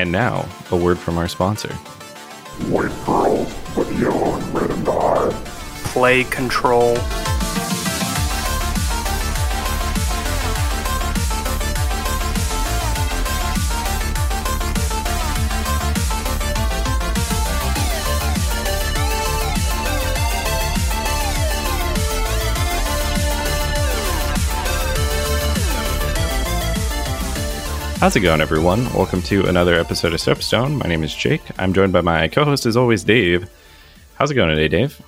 [0.00, 1.74] And now, a word from our sponsor.
[2.70, 5.30] White girls with yellow and red and eye.
[5.92, 6.96] Play control.
[28.00, 28.84] How's it going, everyone?
[28.94, 30.78] Welcome to another episode of Soapstone.
[30.78, 31.42] My name is Jake.
[31.58, 33.48] I'm joined by my co host, as always, Dave.
[34.14, 35.00] How's it going today, Dave?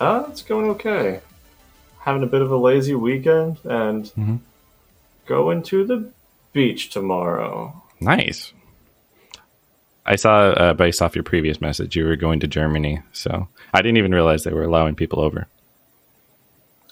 [0.00, 1.20] Uh, it's going okay.
[2.00, 4.38] Having a bit of a lazy weekend and Mhm.
[5.26, 6.08] going to the
[6.52, 7.82] beach tomorrow.
[8.00, 8.52] Nice.
[10.06, 13.00] I saw, uh, based off your previous message, you were going to Germany.
[13.12, 15.48] So I didn't even realize they were allowing people over.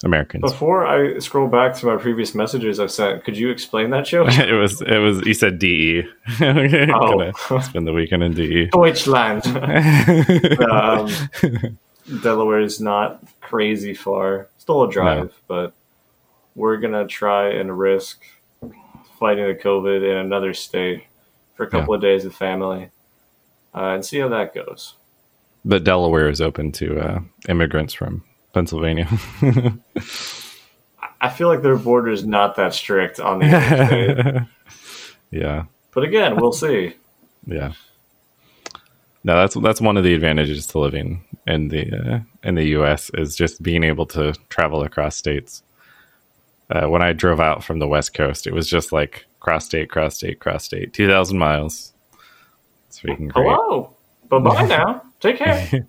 [0.05, 0.43] Americans.
[0.43, 4.27] Before I scroll back to my previous messages I've sent, could you explain that show?
[4.29, 6.03] it was, it was, you said DE.
[6.39, 8.35] Gonna spend the weekend in.
[8.35, 8.67] DE.
[8.67, 9.47] Deutschland.
[10.71, 11.79] um,
[12.23, 14.49] Delaware is not crazy far.
[14.59, 15.73] Still a drive, but
[16.55, 18.23] we're gonna try and risk
[19.19, 21.05] fighting the COVID in another state
[21.55, 22.91] for a couple of days with family
[23.75, 24.95] uh, and see how that goes.
[25.65, 29.09] but Delaware is open to uh, immigrants from Pennsylvania.
[31.21, 34.43] I feel like their border is not that strict on the interstate.
[35.31, 36.95] yeah, but again, we'll see.
[37.47, 37.73] yeah.
[39.25, 43.09] No, that's that's one of the advantages to living in the uh, in the U.S.
[43.15, 45.63] is just being able to travel across states.
[46.71, 49.91] Uh, when I drove out from the West Coast, it was just like cross state,
[49.91, 51.93] cross state, cross state, two thousand miles.
[52.89, 53.47] It's freaking great.
[53.47, 53.95] Hello.
[54.29, 55.03] Bye bye now.
[55.21, 55.87] Take care.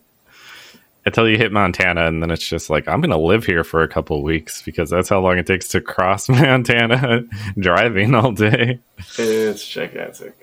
[1.05, 3.87] Until you hit Montana, and then it's just like I'm gonna live here for a
[3.89, 7.23] couple weeks because that's how long it takes to cross Montana
[7.59, 8.79] driving all day.
[9.17, 10.33] it's gigantic.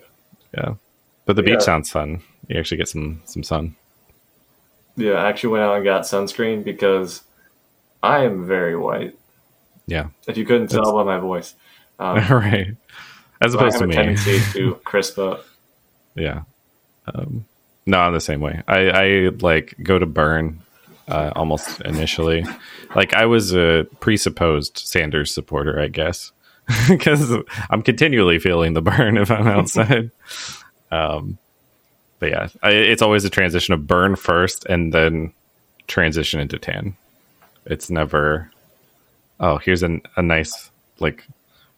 [0.54, 0.74] Yeah,
[1.24, 2.22] but the beach sounds fun.
[2.48, 3.74] You actually get some some sun.
[4.96, 7.22] Yeah, I actually went out and got sunscreen because
[8.02, 9.16] I am very white.
[9.86, 11.54] Yeah, If you couldn't tell That's- by my voice.
[11.98, 12.76] Um, right.
[13.40, 13.94] As opposed have to a me.
[13.94, 15.44] tendency to crisp up.
[16.14, 16.42] Yeah.
[17.12, 17.46] Um,
[17.86, 18.62] no, I'm the same way.
[18.68, 20.60] I, I like go to burn
[21.08, 22.44] uh, almost initially.
[22.94, 26.32] Like I was a presupposed Sanders supporter, I guess,
[26.88, 27.32] because
[27.68, 30.10] I'm continually feeling the burn if I'm outside.
[30.90, 31.38] um,
[32.18, 35.32] but yeah, I, it's always a transition of burn first and then
[35.86, 36.96] transition into tan.
[37.66, 38.50] It's never,
[39.40, 41.26] oh, here's an, a nice like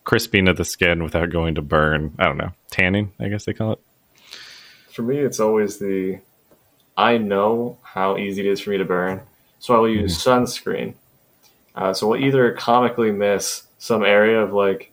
[0.04, 2.14] crisping of the skin without going to burn.
[2.18, 3.80] I don't know, tanning, I guess they call it.
[4.92, 6.18] For me, it's always the
[6.96, 9.22] I know how easy it is for me to burn,
[9.58, 10.94] so I will use sunscreen.
[11.74, 14.92] Uh, so we'll either comically miss some area of like,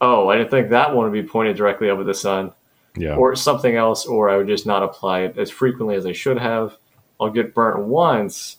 [0.00, 2.50] oh, I didn't think that one would be pointed directly over the sun,
[2.96, 3.14] Yeah.
[3.14, 6.38] or something else, or I would just not apply it as frequently as I should
[6.38, 6.76] have.
[7.20, 8.56] I'll get burnt once,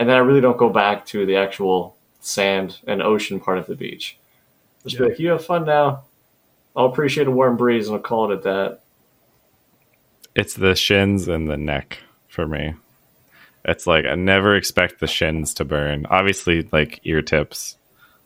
[0.00, 3.66] and then I really don't go back to the actual sand and ocean part of
[3.68, 4.18] the beach.
[4.84, 6.02] Just be like, you have fun now.
[6.74, 8.80] I'll appreciate a warm breeze, and I'll call it at that.
[10.34, 11.98] It's the shins and the neck
[12.28, 12.74] for me.
[13.64, 16.06] It's like I never expect the shins to burn.
[16.06, 17.76] Obviously, like ear tips,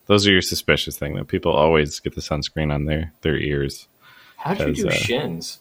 [0.07, 3.89] those are your suspicious thing that people always get the sunscreen on their their ears.
[4.39, 5.59] How'd you do uh, shins?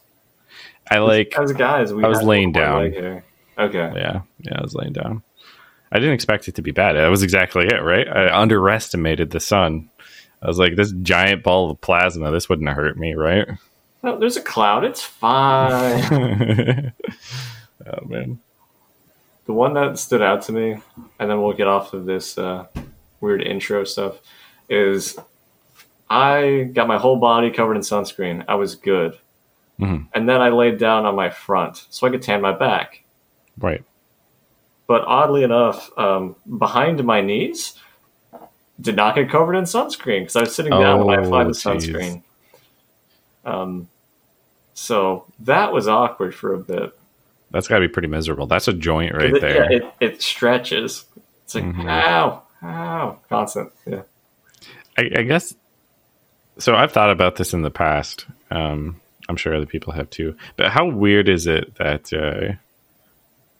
[0.89, 2.83] I like, As guys, we I was laying down.
[3.57, 3.91] Okay.
[3.95, 4.57] yeah, yeah.
[4.57, 5.23] I was laying down.
[5.91, 6.93] I didn't expect it to be bad.
[6.93, 8.07] That was exactly it, right?
[8.07, 9.89] I underestimated the sun.
[10.41, 13.47] I was like, this giant ball of plasma, this wouldn't hurt me, right?
[14.05, 14.85] No, there's a cloud.
[14.85, 16.03] It's fine.
[17.87, 18.39] oh man,
[19.47, 20.77] the one that stood out to me,
[21.19, 22.67] and then we'll get off of this uh,
[23.19, 24.17] weird intro stuff,
[24.69, 25.17] is
[26.07, 28.45] I got my whole body covered in sunscreen.
[28.47, 29.17] I was good.
[29.79, 30.07] Mhm.
[30.13, 33.03] And then I laid down on my front so I could tan my back.
[33.57, 33.83] right.
[34.87, 37.73] But oddly enough, um, behind my knees,
[38.79, 41.47] did not get covered in sunscreen because I was sitting down when I Oh, applied
[41.47, 41.89] the jeez.
[41.91, 42.23] sunscreen.
[43.45, 43.87] Um,
[44.75, 46.91] so that was awkward for a bit.
[47.49, 48.45] That's got to be pretty miserable.
[48.45, 49.71] That's a joint right it, there.
[49.71, 51.05] Yeah, it, it stretches.
[51.45, 51.89] It's like, Mhm.
[51.89, 53.71] ow, ow, constant.
[53.87, 54.01] Yeah.
[54.97, 55.55] I, I guess
[56.57, 56.75] so.
[56.75, 58.25] I've thought about this in the past.
[58.51, 58.99] Um,
[59.29, 60.35] I'm sure other people have too.
[60.57, 62.55] But how weird is it that uh,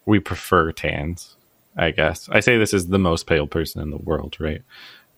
[0.04, 1.34] we prefer tans?
[1.76, 4.62] I guess I say this is the most pale person in the world, right?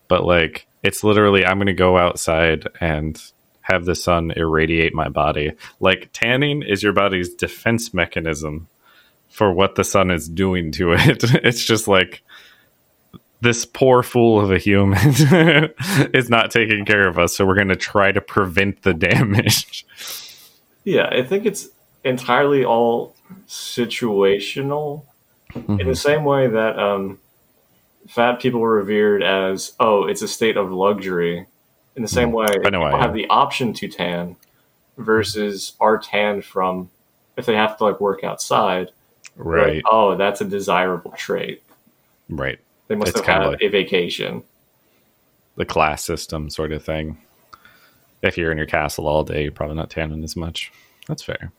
[0.07, 3.21] But like, it's literally I'm going to go outside and
[3.69, 5.53] have the sun irradiate my body.
[5.79, 8.67] Like tanning is your body's defense mechanism
[9.29, 11.23] for what the sun is doing to it.
[11.43, 12.23] It's just like
[13.41, 14.99] this poor fool of a human
[16.13, 19.85] is not taking care of us, so we're going to try to prevent the damage.
[20.85, 21.67] Yeah, I think it's
[22.03, 23.13] entirely all
[23.47, 25.03] situational
[25.53, 27.19] in the same way that um,
[28.07, 31.45] fat people were revered as, oh, it's a state of luxury.
[31.99, 34.37] In the same way, I know people have the option to tan
[34.97, 36.89] versus are tanned from
[37.35, 38.91] if they have to like work outside.
[39.35, 39.83] they're like, Right.
[39.91, 41.61] oh, that's a desirable trait.
[42.29, 42.57] Right.
[42.87, 44.43] They must It's have had like- a vacation.
[45.57, 47.17] The class system sort of thing.
[48.21, 50.71] If you're in your castle all day, you're probably not tanning as much.
[51.09, 51.51] That's fair.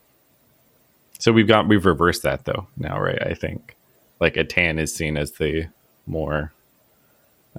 [1.19, 3.21] So we've got we've reversed that though now, right?
[3.27, 3.75] I think
[4.19, 5.67] like a tan is seen as the
[6.07, 6.51] more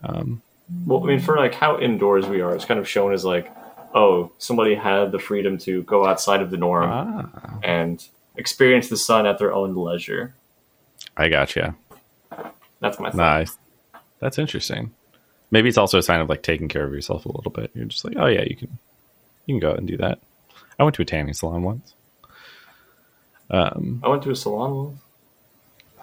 [0.03, 0.43] um,
[0.87, 3.53] Well, I mean, for like how indoors we are, it's kind of shown as like,
[3.95, 7.59] oh, somebody had the freedom to go outside of the norm ah.
[7.63, 10.35] and experience the sun at their own leisure.
[11.17, 11.75] I gotcha.
[12.81, 13.17] That's my thought.
[13.17, 13.57] Nice.
[14.21, 14.93] That's interesting.
[15.51, 17.71] Maybe it's also a sign of like taking care of yourself a little bit.
[17.75, 18.79] You're just like, oh yeah, you can
[19.47, 20.19] you can go out and do that.
[20.79, 21.95] I went to a tanning salon once.
[23.51, 24.99] Um, I went to a salon once.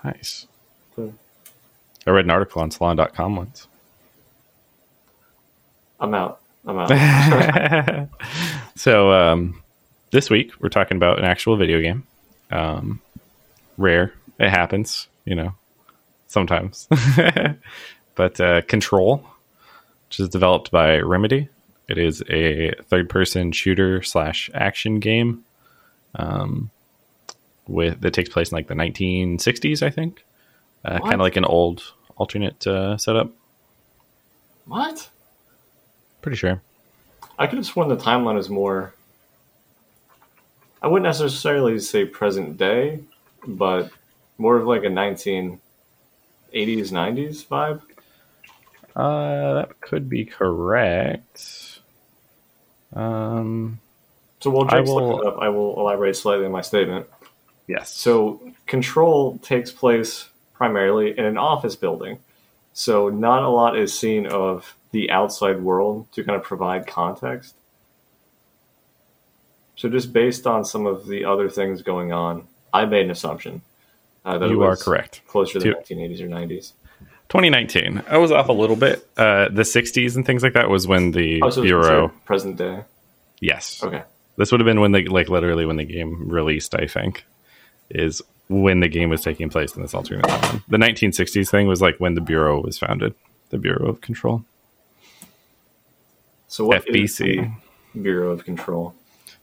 [0.03, 0.47] nice.
[0.95, 1.09] Hmm.
[2.05, 3.67] I read an article on salon.com once.
[5.99, 6.41] I'm out.
[6.65, 8.09] I'm out.
[8.75, 9.61] so um,
[10.11, 12.05] this week we're talking about an actual video game.
[12.51, 13.01] Um,
[13.77, 15.53] rare, it happens, you know,
[16.27, 16.87] sometimes.
[18.15, 19.25] but uh, Control,
[20.07, 21.49] which is developed by Remedy,
[21.87, 25.43] it is a third-person shooter slash action game.
[26.15, 26.71] Um,
[27.67, 30.23] with that takes place in like the 1960s, I think.
[30.83, 31.83] Uh, kind of like an old
[32.15, 33.31] alternate uh, setup.
[34.65, 35.09] what?
[36.21, 36.61] Pretty sure.
[37.37, 38.93] I could have sworn the timeline is more.
[40.81, 42.99] I wouldn't necessarily say present day,
[43.47, 43.89] but
[44.37, 45.59] more of like a 1980s,
[46.53, 47.81] 90s vibe.
[48.95, 51.79] Uh, that could be correct.
[52.93, 53.79] Um,
[54.41, 57.05] So while I Jake's will- looking it up, I will elaborate slightly on my statement.
[57.67, 57.93] yes.
[57.93, 62.19] So, control takes place primarily in an office building.
[62.73, 67.55] So, not a lot is seen of the outside world to kind of provide context.
[69.75, 73.61] So, just based on some of the other things going on, I made an assumption.
[74.25, 75.21] Uh, that it you are correct.
[75.27, 76.73] Closer to the 1980s or 90s.
[77.29, 78.03] 2019.
[78.09, 79.07] I was off a little bit.
[79.15, 82.83] Uh, the 60s and things like that was when the Oh, so present day.
[83.39, 83.81] Yes.
[83.83, 84.03] Okay.
[84.35, 86.75] This would have been when they like literally when the game released.
[86.75, 87.23] I think
[87.89, 90.63] is when the game was taking place in this alternate timeline.
[90.67, 93.13] The 1960s thing was like when the Bureau was founded.
[93.49, 94.43] The Bureau of Control.
[96.49, 97.55] So, what FBC.
[98.01, 98.93] Bureau of Control?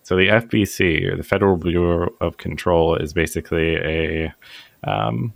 [0.02, 4.34] So the FBC or the Federal Bureau of Control is basically a
[4.84, 5.32] um,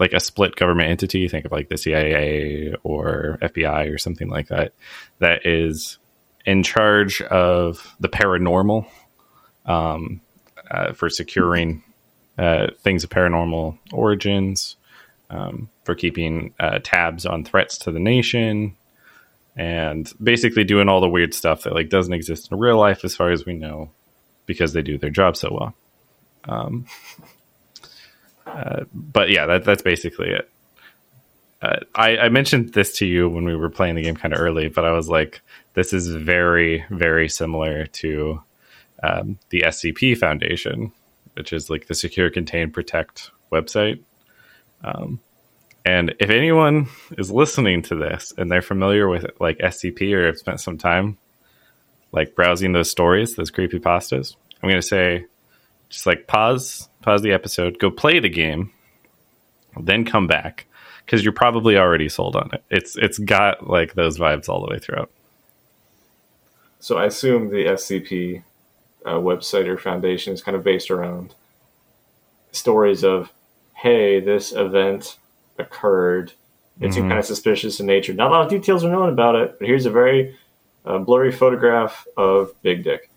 [0.00, 1.28] like a split government entity.
[1.28, 4.72] Think of like the CIA or FBI or something like that.
[5.18, 5.98] That is
[6.44, 8.86] in charge of the paranormal
[9.66, 10.20] um,
[10.70, 11.82] uh, for securing
[12.36, 14.74] uh, things of paranormal origins,
[15.30, 18.76] um, for keeping uh, tabs on threats to the nation,
[19.56, 23.14] and basically doing all the weird stuff that like doesn't exist in real life as
[23.14, 23.90] far as we know
[24.46, 25.74] because they do their job so well.
[26.46, 26.86] Um,
[28.46, 30.50] uh, but yeah that, that's basically it.
[31.62, 34.40] Uh, I, I mentioned this to you when we were playing the game kind of
[34.40, 35.40] early but i was like
[35.72, 38.42] this is very very similar to
[39.02, 40.92] um, the scp foundation
[41.34, 44.00] which is like the secure contain protect website.
[44.82, 45.20] Um,
[45.84, 46.88] and if anyone
[47.18, 51.18] is listening to this and they're familiar with like SCP or have spent some time
[52.12, 55.26] like browsing those stories, those creepy pastas, I'm going to say
[55.90, 58.72] just like pause, pause the episode, go play the game,
[59.78, 60.66] then come back
[61.04, 62.64] because you're probably already sold on it.
[62.70, 65.10] It's it's got like those vibes all the way throughout.
[66.80, 68.42] So, I assume the SCP
[69.06, 71.34] uh, website or foundation is kind of based around
[72.52, 73.32] stories of,
[73.74, 75.18] hey, this event
[75.58, 76.32] occurred.
[76.80, 77.10] It seemed Mhm.
[77.10, 78.12] kind of suspicious in nature.
[78.14, 80.34] Not a lot of details are known about it, but here's a very
[80.84, 83.08] uh, blurry photograph of Big Dick.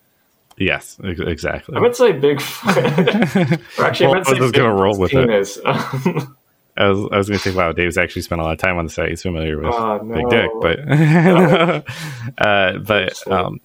[0.58, 1.76] Yes, ex- exactly.
[1.76, 3.62] I meant to say Bigfoot.
[3.80, 6.28] or actually, Well, I meant to I was gonna roll Bigfoot's with it.
[6.78, 8.78] I was, I was going to say, wow, Dave's actually spent a lot of time
[8.78, 9.10] on the site.
[9.10, 10.30] He's familiar with Oh, Big.
[10.30, 10.80] Dick, but
[12.38, 13.60] uh, but um,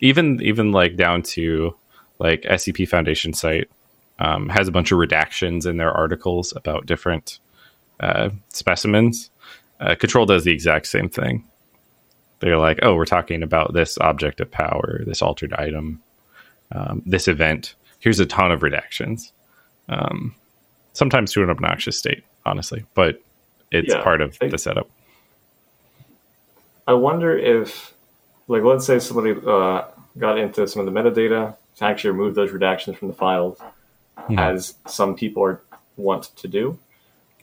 [0.00, 1.74] even even like down to
[2.18, 3.70] like SCP Foundation site
[4.18, 7.38] um, has a bunch of redactions in their articles about different
[8.00, 9.30] uh, specimens.
[9.78, 11.44] Uh, Control does the exact same thing.
[12.40, 16.02] They're like, oh, we're talking about this object of power, this altered item,
[16.72, 17.74] um, this event.
[17.98, 19.32] Here's a ton of redactions.
[19.88, 20.34] Um,
[20.94, 23.20] sometimes to an obnoxious state, honestly, but
[23.70, 24.88] it's Yeah, part of I- the setup.
[26.86, 27.94] I wonder if,
[28.48, 29.82] like, let's say somebody uh,
[30.18, 33.58] got into some of the metadata, to actually remove those redactions from the files,
[34.26, 34.38] Hmm.
[34.38, 35.62] as some people are
[35.96, 36.78] want to do.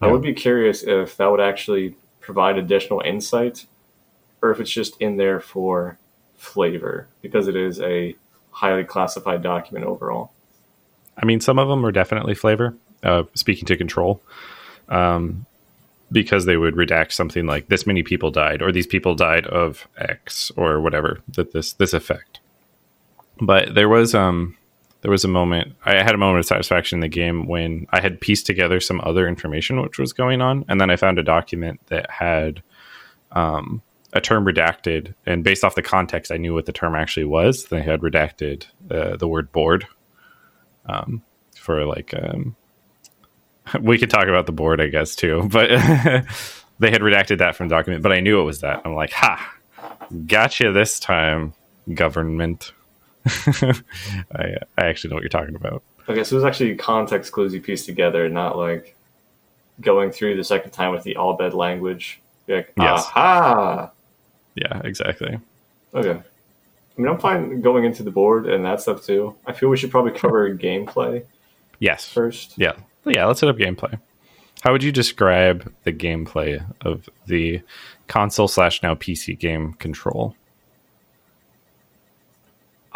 [0.02, 3.66] I would be curious if that would actually provide additional insight,
[4.42, 5.98] or if it's just in there for
[6.36, 8.16] flavor because it is a
[8.52, 10.32] highly classified document overall.
[11.18, 12.76] I mean, some of them are definitely flavor.
[13.04, 14.22] Uh, speaking to control,
[14.90, 15.46] um,
[16.12, 19.88] because they would redact something like this many people died, or these people died of
[19.98, 22.40] X, or whatever that this this effect.
[23.40, 24.58] But there was um
[25.02, 28.02] there was a moment I had a moment of satisfaction in the game when I
[28.02, 31.24] had pieced together some other information which was going on, and then I found a
[31.24, 32.64] document that had
[33.32, 33.82] um,
[34.14, 37.66] a term redacted, and based off the context, I knew what the term actually was.
[37.66, 39.88] They had redacted uh, the word board
[40.86, 41.22] um,
[41.56, 42.56] for like um,
[43.82, 45.48] we could talk about the board, I guess, too.
[45.52, 45.70] But
[46.80, 48.82] they had redacted that from the document, but I knew it was that.
[48.86, 49.56] I'm like, ha,
[50.26, 51.54] gotcha this time,
[51.94, 52.72] government.
[54.36, 55.84] I, I actually know what you're talking about.
[56.10, 58.96] Okay, so it was actually context clues you pieced together, not like
[59.82, 62.20] going through the second time with the all bed language.
[62.48, 63.06] You're like, Yes.
[63.16, 63.92] aha!
[64.56, 65.38] Yeah, exactly.
[65.94, 66.12] Okay.
[66.20, 69.36] I mean, I'm fine going into the board and that stuff too.
[69.46, 71.24] I feel we should probably cover gameplay
[71.80, 72.08] Yes.
[72.08, 72.54] first.
[72.58, 72.74] Yeah.
[73.06, 74.00] Yeah, let's set up gameplay.
[74.62, 77.62] How would you describe the gameplay of the
[78.08, 80.36] console slash now PC game control?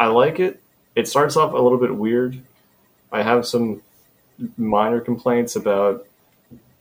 [0.02, 0.60] I like it.
[0.96, 2.36] It starts off a little bit weird.
[3.12, 3.82] I have some
[4.56, 6.08] minor complaints about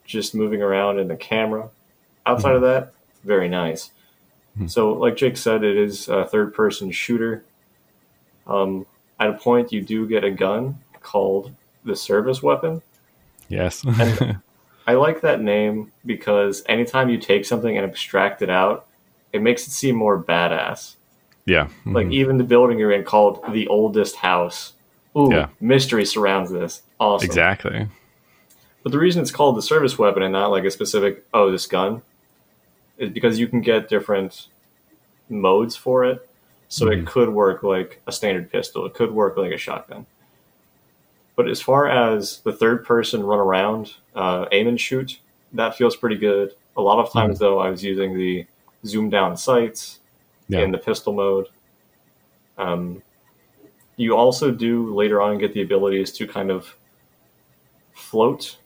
[0.05, 1.69] just moving around in the camera.
[2.25, 3.91] Outside of that, very nice.
[4.65, 7.43] So, like Jake said, it is a third person shooter.
[8.47, 8.87] Um,
[9.19, 11.53] at a point, you do get a gun called
[11.85, 12.81] the service weapon.
[13.49, 13.83] Yes.
[13.85, 14.39] And
[14.87, 18.87] I like that name because anytime you take something and abstract it out,
[19.31, 20.95] it makes it seem more badass.
[21.51, 21.67] Yeah.
[21.85, 22.13] Like Mhm.
[22.13, 24.73] even the building you're in called the oldest house.
[25.17, 25.47] Ooh, Yeah.
[25.59, 26.81] mystery surrounds this.
[26.99, 27.25] Awesome.
[27.25, 27.87] exactly.
[28.83, 31.67] But the reason it's called the service weapon and not like a specific oh this
[31.67, 32.01] gun
[32.97, 34.47] is because you can get different
[35.29, 36.27] modes for it.
[36.69, 38.85] So it could work like a standard pistol.
[38.85, 40.05] It could work like a shotgun.
[41.35, 45.19] But as far as the third person run around, uh, aim and shoot,
[45.53, 46.53] that feels pretty good.
[46.77, 48.45] A lot of times though, I was using the
[48.85, 49.99] zoom down sights
[50.51, 50.59] Yeah.
[50.63, 51.47] in the pistol mode.
[52.57, 53.01] Um,
[53.95, 56.75] you also do later on get the abilities to kind of
[57.93, 58.57] float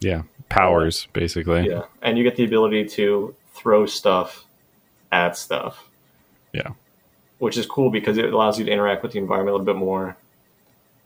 [0.00, 0.22] Yeah.
[0.48, 1.68] Powers, basically.
[1.68, 4.44] yeah, and you get the ability to throw stuff
[5.12, 5.86] at stuff.
[6.52, 6.70] Yeah.
[7.38, 9.78] which is cool because it allows you to interact with the environment a little bit
[9.78, 10.16] more.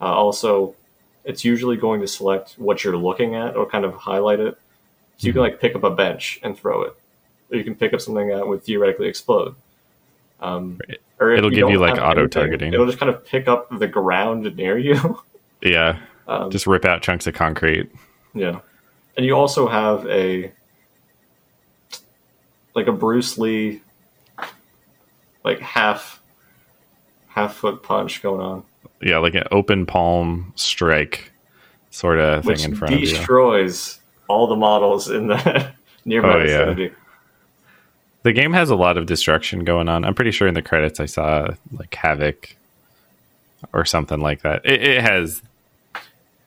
[0.00, 0.75] Uh, also,
[1.25, 4.59] it's usually going to select what you're looking at or kind of highlight it.
[5.18, 6.94] So you can like pick up a bench and throw it,
[7.50, 9.54] or you can pick up something that would theoretically explode.
[10.41, 10.79] Um,
[11.19, 11.38] Right.
[11.38, 12.75] It'll give you, like, auto anything, targeting.
[12.75, 15.21] It'll just kind of pick up the ground near you.
[15.62, 15.99] Yeah.
[16.29, 17.91] Um, Just rip out chunks of concrete.
[18.35, 18.61] Yeah.
[19.17, 20.53] And you also have a
[22.75, 23.81] like a Bruce Lee
[25.43, 26.21] like half
[27.29, 28.62] half foot punch going on.
[29.00, 31.33] Yeah, like an open palm strike
[31.91, 33.07] sort of thing in front of you.
[33.07, 35.73] destroys all the models in the
[36.05, 36.88] nearby Oh, yeah.
[38.25, 40.04] The game has a lot of destruction going on.
[40.04, 42.57] I'm pretty sure in the credits I saw like Havoc
[43.73, 44.64] or something like that.
[44.64, 45.43] It, it has.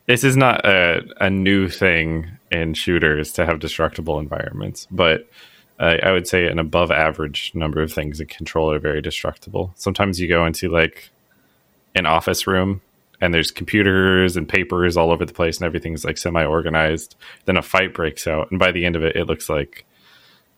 [0.07, 5.27] This is not a, a new thing in shooters to have destructible environments, but
[5.79, 9.73] uh, I would say an above average number of things in control are very destructible.
[9.75, 11.09] Sometimes you go into like
[11.93, 12.81] an office room
[13.21, 17.15] and there's computers and papers all over the place and everything's like semi organized.
[17.45, 19.85] Then a fight breaks out, and by the end of it, it looks like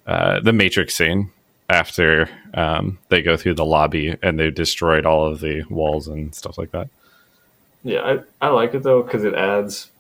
[0.10, 1.30] uh, the Matrix scene
[1.70, 6.34] after um, they go through the lobby and they've destroyed all of the walls and
[6.34, 6.90] stuff like that.
[7.84, 8.02] Yeah,
[8.42, 9.92] I, I like it though because it adds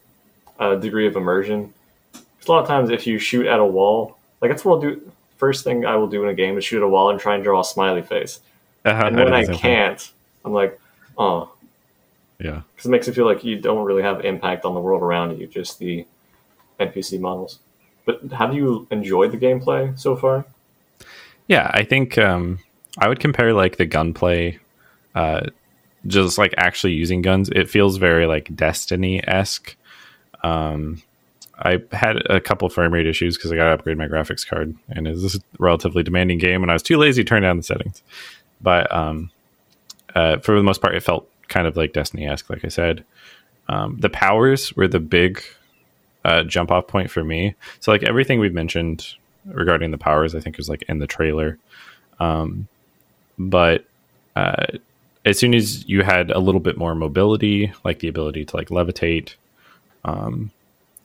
[0.60, 1.74] a degree of immersion.
[2.14, 4.82] 'Cause a lot of times, if you shoot at a wall, like that's what I'll
[4.82, 5.12] do.
[5.38, 7.36] First thing I will do in a game is shoot at a wall and try
[7.36, 8.40] and draw a smiley face.
[8.86, 10.12] Uh-huh, And when I can't,
[10.44, 10.80] I'm like,
[11.18, 11.52] oh,
[12.40, 15.02] yeah, because it makes it feel like you don't really have impact on the world
[15.04, 16.06] around you, just the
[16.80, 17.60] NPC models.
[18.10, 20.46] But have you enjoyed the gameplay so far?
[21.50, 22.60] yeah, I think um,
[22.98, 24.60] I would compare like the gunplay,
[25.16, 25.42] uh,
[26.08, 27.50] just like actually using guns.
[27.50, 29.76] It feels very like Destiny esque.
[30.44, 31.02] Um,
[31.58, 34.76] I had a couple frame rate issues because I got to upgrade my graphics card,
[34.90, 37.64] and it's this relatively demanding game, and I was too lazy to turn down the
[37.64, 38.02] settings.
[38.62, 39.32] But um,
[40.16, 43.04] uh, for the most part, it felt kind of like Destiny esque, like I said.
[43.68, 45.44] Um, the powers were the big
[46.26, 47.56] uh, jump off point for me.
[47.80, 51.58] So, like everything we've mentioned regarding the powers, I think was like in the trailer.
[52.20, 52.68] Um,
[53.38, 53.86] but
[54.36, 54.66] uh,
[55.26, 58.70] as soon as you had a little bit more mobility, like the ability to like
[58.70, 59.36] levitate,
[60.06, 60.52] um,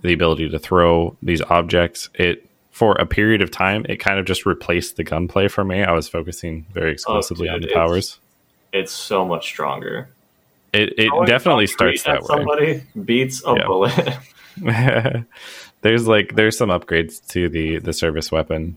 [0.03, 4.27] the ability to throw these objects, it for a period of time, it kind of
[4.27, 5.85] just replaced the gunplay for me.
[5.85, 8.19] I was focusing very exclusively dude, on the powers.
[8.73, 10.09] It's so much stronger.
[10.73, 12.27] It it definitely starts that at way.
[12.27, 13.67] Somebody beats a Yeah.
[13.67, 13.95] bullet.
[15.81, 18.77] there's like there's some upgrades to the the service weapon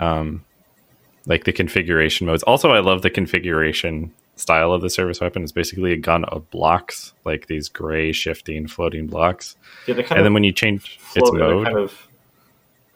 [0.00, 0.44] um
[1.26, 2.42] like the configuration modes.
[2.44, 5.42] Also i love the configuration style of the service weapon.
[5.42, 9.56] It's basically a gun of blocks like these gray shifting floating blocks.
[9.86, 12.08] Yeah, they kind and then when you change float, they're mode kind of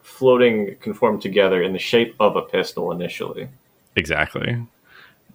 [0.02, 3.48] floating conform together in the shape of a pistol initially.
[3.96, 4.56] exactly.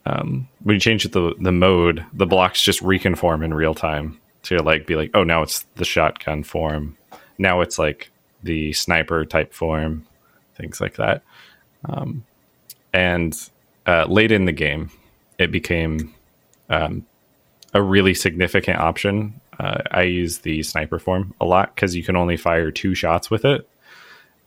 [0.06, 4.62] Um when you change the the mode the blocks just reconform in real time to
[4.62, 6.98] like be like oh now it's the shotgun form.
[7.38, 8.12] Now it's like
[8.44, 10.06] the sniper type form
[10.56, 11.24] things like that.
[11.86, 12.26] Um,
[12.94, 13.38] and
[13.86, 14.92] uh, late in the game
[15.38, 16.14] it became
[16.70, 17.06] um,
[17.74, 19.40] a really significant option.
[19.60, 23.30] Uh, i use the sniper form a lot because you can only fire two shots
[23.30, 23.68] with it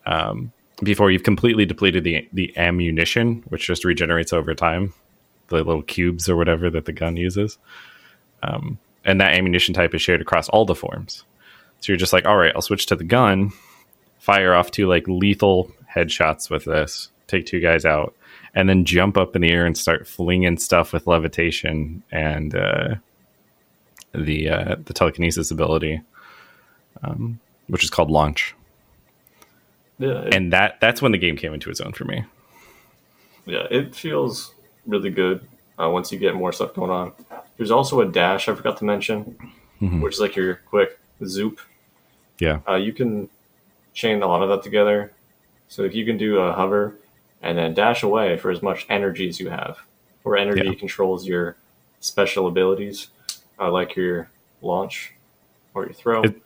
[0.07, 0.51] um,
[0.83, 4.95] before you've completely depleted the the ammunition which just regenerates over time
[5.53, 7.59] the little cubes or whatever that the gun uses.
[8.43, 11.25] Um, and that ammunition type is shared across all the forms.
[11.81, 13.51] So you're just like all right i'll switch to the gun
[14.21, 18.15] fire off two like lethal headshots with this take two guys out
[18.55, 22.95] and then jump up in the air and start flinging stuff with levitation and uh,
[24.13, 26.01] the uh, the telekinesis ability
[27.03, 28.55] um, which is called launch.
[29.99, 32.25] Yeah, it, and that that's when the game came into its own for me.
[33.47, 34.55] Yeah, it feels
[34.87, 35.47] really good
[35.81, 37.13] uh, once you get more stuff going on.
[37.57, 39.37] There's also a dash I forgot to mention,
[39.81, 40.01] Mhm.
[40.03, 41.61] which is like your quick zoop.
[42.39, 43.29] yeah Uh, you can
[43.95, 45.13] chain a lot of that together.
[45.69, 46.95] So if you can do a hover
[47.43, 49.79] and then dash away for as much energy as you have,
[50.23, 50.75] where energy Yeah.
[50.75, 51.57] controls your
[52.01, 53.09] special abilities,
[53.61, 54.29] uh, like your
[54.63, 55.13] launch
[55.75, 56.23] or your throw.
[56.23, 56.43] It-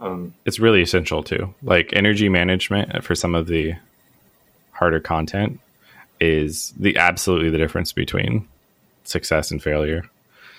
[0.00, 1.54] um, it's really essential too.
[1.62, 3.74] Like energy management for some of the
[4.72, 5.58] harder content
[6.20, 8.48] is the absolutely the difference between
[9.04, 10.08] success and failure.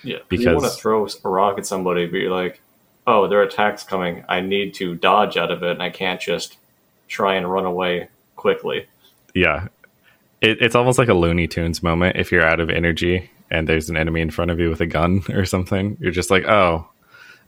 [0.02, 2.60] yeah, because you want to throw a rock at somebody, but you're like,
[3.06, 4.24] oh, their attack's coming.
[4.28, 6.56] I need to dodge out of it, and I can't just
[7.08, 8.86] try and run away quickly.
[9.34, 9.68] Yeah,
[10.40, 13.88] it, it's almost like a Looney Tunes moment if you're out of energy and there's
[13.88, 15.96] an enemy in front of you with a gun or something.
[16.00, 16.88] You're just like, oh,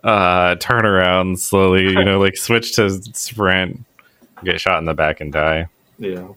[0.02, 1.84] uh, turn around slowly.
[1.84, 3.84] You know, like switch to sprint,
[4.42, 5.68] get shot in the back and die.
[5.98, 6.28] Yeah,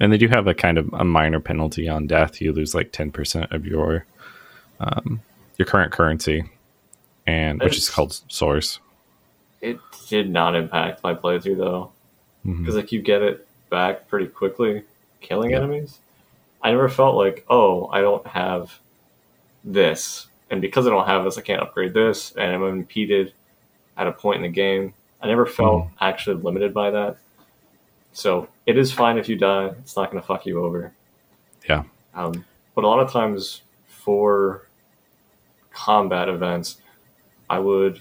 [0.00, 2.40] And they do have a kind of a minor penalty on death.
[2.40, 4.04] You lose like ten percent of your
[4.80, 5.20] um,
[5.56, 6.44] your current currency,
[7.26, 8.78] and which is called source.
[9.60, 11.92] it did not impact my playthrough though.
[12.44, 14.82] Because like you get it back pretty quickly
[15.20, 15.58] killing Yeah.
[15.58, 15.98] enemies
[16.62, 18.78] i never felt like oh i don't have
[19.64, 23.34] this and because i don't have this i can't upgrade this and i'm impeded
[23.98, 25.94] at a point in the game i never felt Mm-hmm.
[26.04, 27.16] actually limited by that
[28.12, 30.92] so it is fine if you die it's not going to fuck you over
[31.68, 31.82] Yeah.
[32.14, 34.66] um, but a lot of times for
[35.70, 36.78] combat events
[37.50, 38.00] i would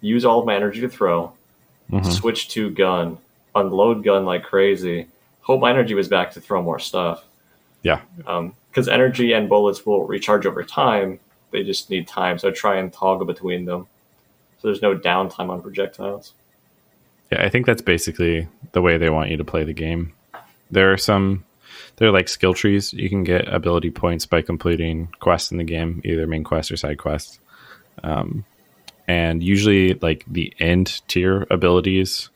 [0.00, 1.32] use all of my energy to throw
[1.90, 2.04] Mhm.
[2.12, 3.16] switch to gun,
[3.54, 5.06] unload gun like crazy.
[5.40, 7.24] Hope my energy was back to throw more stuff.
[7.82, 8.02] Yeah.
[8.68, 11.18] Because energy and bullets will recharge over time.
[11.50, 13.86] They just need time, so I try and toggle between them.
[14.58, 16.34] So there's no downtime on projectiles.
[17.30, 20.12] Yeah, I think that's basically the way they want you to play the game.
[20.70, 21.44] There are some,
[21.96, 22.92] they're like skill trees.
[22.92, 26.76] You can get ability points by completing quests in the game, either main quest or
[26.76, 27.38] side quests.
[28.02, 28.44] Um,
[29.06, 32.28] and usually, like the end tier abilities,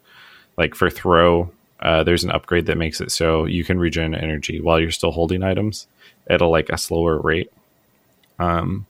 [0.57, 4.61] like for throw, uh, there's an upgrade that makes it so you can regen energy
[4.61, 5.87] while you're still holding items
[6.29, 7.53] at a like a slower rate.
[8.39, 8.87] Um,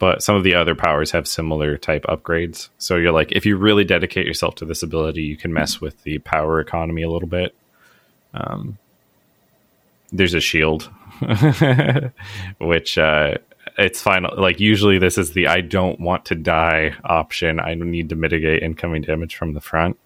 [0.00, 2.70] but some of the other powers have similar type upgrades.
[2.78, 6.02] So you're like, if you really dedicate yourself to this ability, you can mess with
[6.04, 7.54] the power economy a little bit.
[8.32, 8.78] Um,
[10.10, 10.90] there's a shield,
[12.58, 13.34] which uh,
[13.76, 14.24] it's fine.
[14.36, 17.60] Like usually, this is the I don't want to die option.
[17.60, 19.98] I need to mitigate incoming damage from the front.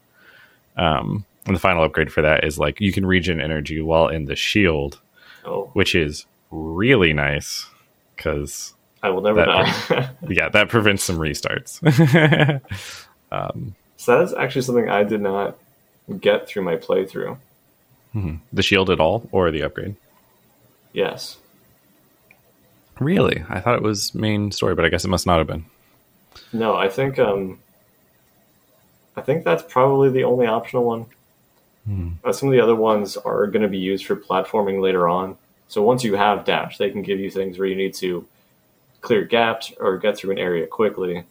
[0.77, 4.25] Um, and the final upgrade for that is like you can regen energy while in
[4.25, 5.01] the shield,
[5.45, 7.69] Oh, which is really nice
[8.17, 8.74] because
[9.05, 10.11] I will never That- die.
[10.33, 11.79] yeah, that prevents some restarts.
[13.31, 15.57] um, so that is actually something I did not
[16.21, 17.37] get through my playthrough.
[18.53, 19.97] the shield at all or the upgrade?
[20.95, 21.37] Yes.
[22.99, 23.45] Really?
[23.51, 25.67] I thought it was main story, but I guess it must not have been.
[26.53, 27.59] No, I think um,
[29.17, 31.07] I think that's probably the only optional one.
[31.87, 32.09] Hmm.
[32.25, 35.37] Uh, some of the other ones are going to be used for platforming later on.
[35.69, 38.27] So once you have dash, they can give you things where you need to
[39.05, 41.25] clear gaps or get through an area quickly,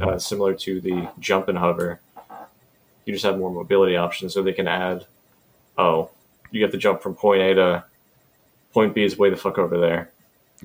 [0.00, 2.00] uh, similar to the jump and hover.
[3.04, 5.06] You just have more mobility options, so they can add.
[5.76, 6.10] Oh,
[6.50, 7.84] you get to jump from point A to
[8.72, 10.10] point B is way the fuck over there.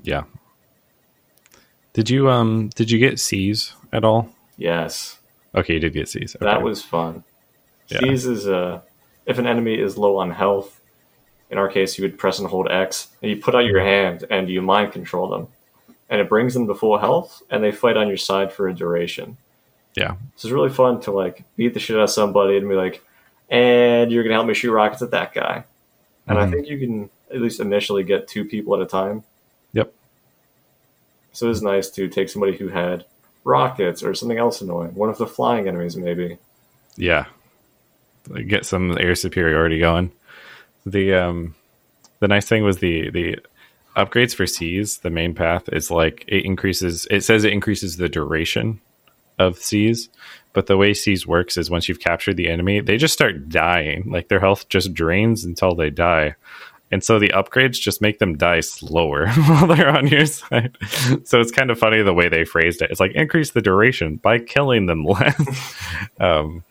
[0.02, 0.24] Yeah.
[1.92, 4.34] Did you um did you get Seize at all?
[4.56, 5.20] Yes,
[5.54, 6.36] Okay, you did get Seize.
[6.36, 6.44] Okay.
[6.44, 7.24] that was fun.
[7.88, 7.98] Yeah.
[8.02, 8.80] These is uh,
[9.26, 10.80] if an enemy is low on health,
[11.50, 14.24] in our case, you would press and hold X, and you put out your hand
[14.30, 15.48] and you mind control them,
[16.10, 18.74] and it brings them to full health, and they fight on your side for a
[18.74, 19.36] duration.
[19.96, 20.12] yeah.
[20.36, 23.02] So it's really fun to like beat the shit out of somebody and be like,
[23.48, 25.64] and you're gonna help me shoot rockets at that guy.
[26.28, 26.50] And I Mhm.
[26.52, 29.24] think you can at least initially get two people at a time.
[29.72, 29.92] Yep.
[31.32, 33.04] So it's nice to take somebody who had
[33.44, 34.94] rockets or something else annoying.
[34.94, 36.38] One of the flying enemies, maybe.
[36.96, 37.26] Yeah.
[38.46, 40.12] Get some air superiority going.
[40.86, 41.54] The um
[42.20, 43.38] the nice thing was the the
[44.04, 48.08] upgrades for Seize, the main path is like it increases it says it increases the
[48.08, 48.80] duration
[49.38, 50.08] of Seize,
[50.52, 54.10] but the way Seize works is once you've captured the enemy, they just start dying.
[54.10, 56.34] Like their health just drains until they die.
[56.92, 60.76] And so the upgrades just make them die slower while they're on your side.
[61.24, 62.90] So it's kind of funny the way they phrased it.
[62.90, 65.40] It's like increase the duration by killing them less.
[66.18, 66.64] um,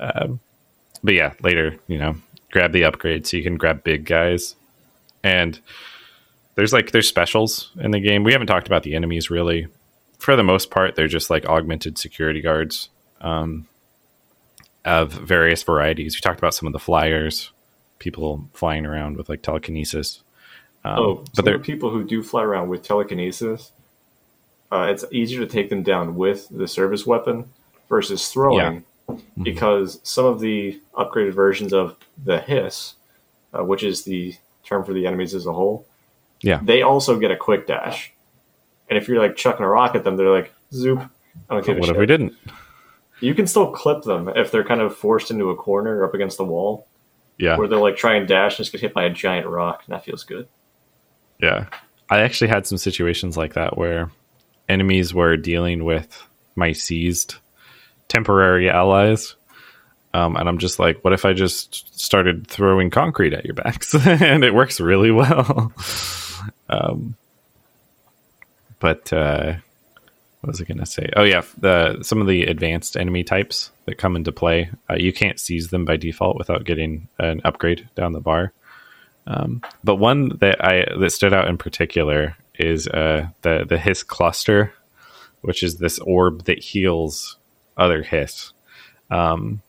[0.00, 0.40] um,
[1.04, 2.16] but yeah, later, you know,
[2.50, 4.56] grab the upgrade so you can grab big guys.
[5.22, 5.60] And
[6.56, 8.24] there's like there's specials in the game.
[8.24, 9.68] We haven't talked about the enemies really.
[10.18, 12.88] For the most part, they're just like augmented security guards
[13.20, 13.68] um,
[14.84, 16.16] of various varieties.
[16.16, 17.50] We talked about some of the flyers,
[17.98, 20.22] people flying around with like telekinesis.
[20.84, 23.72] Um, oh, but there are people who do fly around with telekinesis.
[24.72, 27.48] Uh, it's easier to take them down with the service weapon
[27.88, 29.44] versus throwing, Mm-hmm.
[29.44, 32.94] because some of the upgraded versions of the hiss,
[33.56, 35.86] uh, which is the term for the enemies as a whole,
[36.42, 36.60] Yeah.
[36.62, 38.12] they also get a quick dash.
[38.88, 41.00] And if you're like chucking a rock at them, they're like zoop.
[41.50, 41.96] I don't give what shit.
[41.96, 42.34] if we didn't?
[43.20, 46.14] You can still clip them if they're kind of forced into a corner or up
[46.14, 46.86] against the wall,
[47.38, 47.56] Yeah.
[47.56, 49.94] where they'll like try and dash and just get hit by a giant rock, and
[49.94, 50.46] that feels good.
[51.40, 51.66] Yeah.
[52.08, 54.10] I actually had some situations like that where
[54.68, 56.22] enemies were dealing with
[56.54, 57.36] my seized
[58.08, 59.34] temporary allies.
[60.14, 63.94] Um, and I'm just like, what if I just started throwing concrete at your backs?
[64.06, 65.72] and it works really well.
[66.68, 67.16] um,
[68.78, 69.54] but uh,
[70.40, 71.08] what was I going to say?
[71.16, 71.42] Oh, yeah.
[71.58, 75.68] The, some of the advanced enemy types that come into play, uh, you can't seize
[75.68, 78.52] them by default without getting an upgrade down the bar.
[79.26, 84.02] Um, but one that I that stood out in particular is uh, the the hiss
[84.04, 84.72] cluster,
[85.40, 87.36] which is this orb that heals
[87.76, 88.52] other hiss,
[89.10, 89.60] um,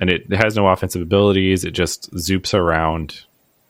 [0.00, 1.64] and it, it has no offensive abilities.
[1.64, 3.24] It just zoops around,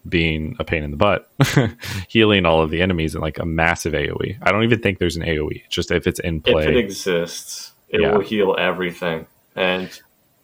[0.08, 1.30] being a pain in the butt,
[2.08, 4.36] healing all of the enemies in like a massive AOE.
[4.42, 5.62] I don't even think there's an AOE.
[5.68, 8.12] Just if it's in play, If it exists, it Yeah.
[8.12, 9.26] will heal everything.
[9.54, 9.90] And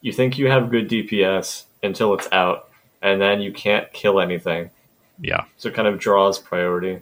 [0.01, 2.68] you think you have good DPS until it's out,
[3.03, 4.71] and then you can't kill anything.
[5.21, 5.44] yeah.
[5.57, 7.01] So it kind of draws priority.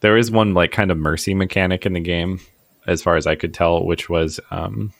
[0.00, 2.40] there is one like kind of mercy mechanic in the game
[2.86, 4.92] as far as i could tell which was um,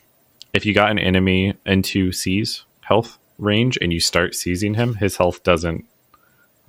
[0.52, 5.16] if you got an enemy into seize health range and you start seizing him his
[5.16, 5.86] health doesn't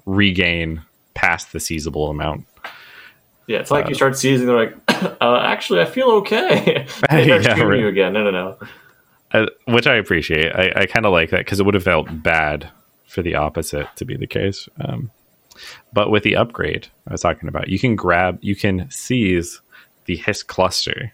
[0.06, 0.82] regain
[1.14, 2.46] past the seizable amount
[3.48, 4.78] Yeah, it's like Uh, you start seizing, they're like,
[5.22, 6.86] uh, actually, I feel okay.
[7.12, 7.80] they start Yeah, right.
[7.80, 8.14] you again.
[8.14, 8.58] No, no, no.
[9.34, 12.08] uh, which i appreciate i, I kind of like that because it would have felt
[12.24, 12.70] bad
[13.08, 15.12] for the opposite to be the case um,
[15.94, 19.62] but with the upgrade i was talking about you can grab you can seize
[20.06, 21.12] the hiss cluster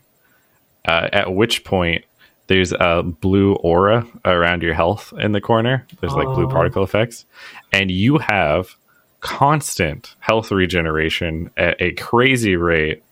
[0.88, 2.06] uh, at which point
[2.48, 6.50] there's a blue aura around your health in the corner there's like blue Oh.
[6.50, 7.26] particle effects
[7.74, 8.76] and you have
[9.20, 13.04] constant health regeneration at a crazy rate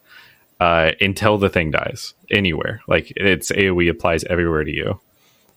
[0.60, 2.80] uh, until the thing dies anywhere.
[2.88, 5.00] Like its AoE applies everywhere to you.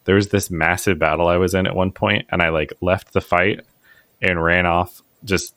[0.05, 3.13] There was this massive battle I was in at one point, and I like left
[3.13, 3.61] the fight
[4.23, 5.55] and ran off just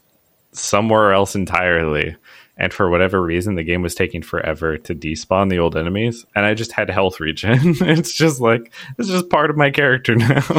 [0.52, 2.16] somewhere else entirely.
[2.58, 6.46] And for whatever reason, the game was taking forever to despawn the old enemies, and
[6.46, 7.60] I just had health regen.
[7.64, 10.42] it's just like it's just part of my character now.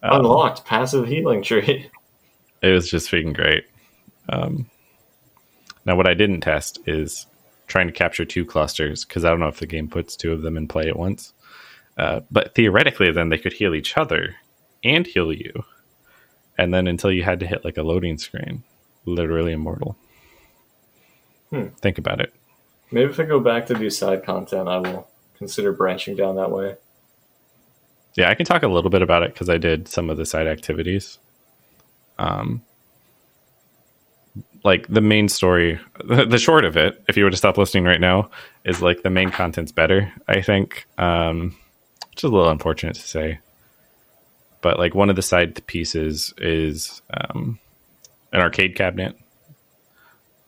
[0.00, 1.90] Um, Unlocked passive healing tree.
[2.62, 3.64] it was just freaking great.
[4.28, 4.70] Um,
[5.84, 7.26] now, what I didn't test is
[7.66, 10.42] trying to capture two clusters because I don't know if the game puts two of
[10.42, 11.32] them in play at once.
[11.96, 14.36] Uh, but theoretically, then they could heal each other
[14.84, 15.64] and heal you,
[16.56, 18.62] and then until you had to hit like a loading screen,
[19.04, 19.96] literally immortal.
[21.50, 21.68] Hmm.
[21.80, 22.32] Think about it.
[22.90, 26.50] Maybe if I go back to do side content, I will consider branching down that
[26.50, 26.76] way.
[28.14, 30.26] Yeah, I can talk a little bit about it because I did some of the
[30.26, 31.18] side activities.
[32.18, 32.62] Um,
[34.64, 38.00] like the main story, the short of it, if you were to stop listening right
[38.00, 38.30] now,
[38.64, 40.12] is like the main content's better.
[40.26, 41.56] I think, um,
[42.10, 43.38] which is a little unfortunate to say,
[44.60, 47.58] but like one of the side pieces is um,
[48.32, 49.16] an arcade cabinet,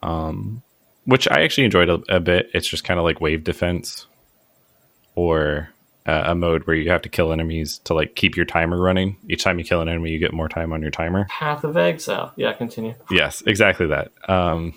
[0.03, 0.63] um,
[1.11, 2.51] which I actually enjoyed a, a bit.
[2.55, 4.07] It's just kind of like wave defense,
[5.15, 5.69] or
[6.07, 9.17] uh, a mode where you have to kill enemies to like keep your timer running.
[9.29, 11.27] Each time you kill an enemy, you get more time on your timer.
[11.29, 12.33] Path of Exile.
[12.37, 12.95] Yeah, continue.
[13.11, 14.13] Yes, exactly that.
[14.29, 14.75] Um,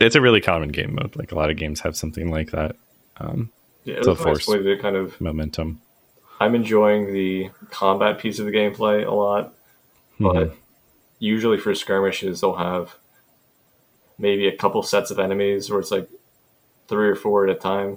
[0.00, 1.14] it's a really common game mode.
[1.16, 2.76] Like a lot of games have something like that.
[3.18, 3.50] Um,
[3.84, 4.48] Yeah, it So was a nice force.
[4.48, 5.20] way to kind of.
[5.20, 5.80] momentum.
[6.40, 9.54] I'm enjoying the combat piece of the gameplay a lot,
[10.18, 10.52] but Mhm.
[11.20, 12.96] usually for skirmishes, they'll have
[14.18, 16.08] maybe a couple sets of enemies where it's like
[16.88, 17.88] three or four at a time.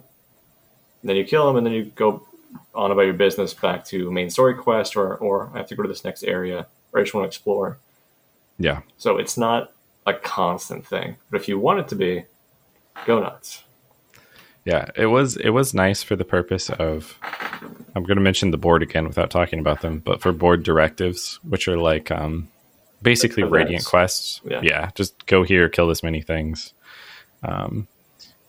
[1.01, 2.25] And then you kill them, and then you go
[2.73, 5.83] on about your business back to main story quest, or or I have to go
[5.83, 7.77] to this next area, or I just want to explore.
[8.59, 9.71] Yeah, So it's not
[10.07, 12.25] a constant thing, but if you want it to be,
[13.05, 13.63] go nuts.
[14.65, 14.89] yeah.
[14.95, 17.17] It was it was nice for the purpose of.
[17.95, 21.39] I'm going to mention the board again without talking about them, but for board directives,
[21.43, 22.47] which are like um,
[23.01, 23.53] basically Events.
[23.55, 24.41] radiant quests.
[24.45, 24.89] Yeah.
[24.95, 26.73] just go here, kill this many things.
[27.43, 27.87] Um,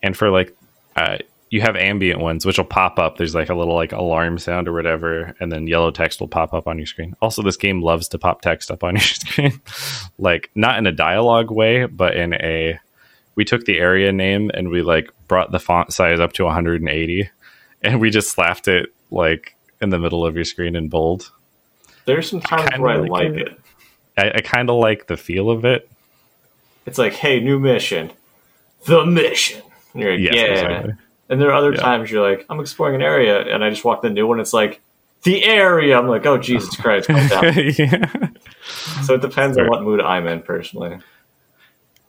[0.02, 0.56] and for like,
[0.96, 1.18] uh,
[1.50, 3.16] you have ambient ones which will pop up.
[3.16, 6.52] There's like a little like alarm sound or whatever, and then yellow text will pop
[6.52, 7.14] up on your screen.
[7.22, 9.60] Also, this game loves to pop text up on your screen,
[10.18, 12.78] like not in a dialogue way, but in a.
[13.34, 17.30] We took the area name and we like brought the font size up to 180,
[17.82, 21.30] and we just slapped it like in the middle of your screen in bold.
[22.04, 23.48] There's some times Kinda where I like like it.
[23.48, 23.60] it.
[24.18, 25.88] I, I kind of like the feel of it.
[26.86, 28.10] It's like, hey, new mission,
[28.86, 29.62] the mission.
[29.92, 30.42] And you're like, Yes, yeah.
[30.42, 30.94] exactly.
[31.28, 31.80] And there are other Yeah.
[31.80, 34.40] times you're like, I'm exploring an area, and I just walk the new one.
[34.40, 34.80] It's like
[35.24, 35.98] the area.
[35.98, 38.28] I'm like, oh Jesus Christ, yeah.
[39.02, 40.98] so it depends on what mood I'm in personally.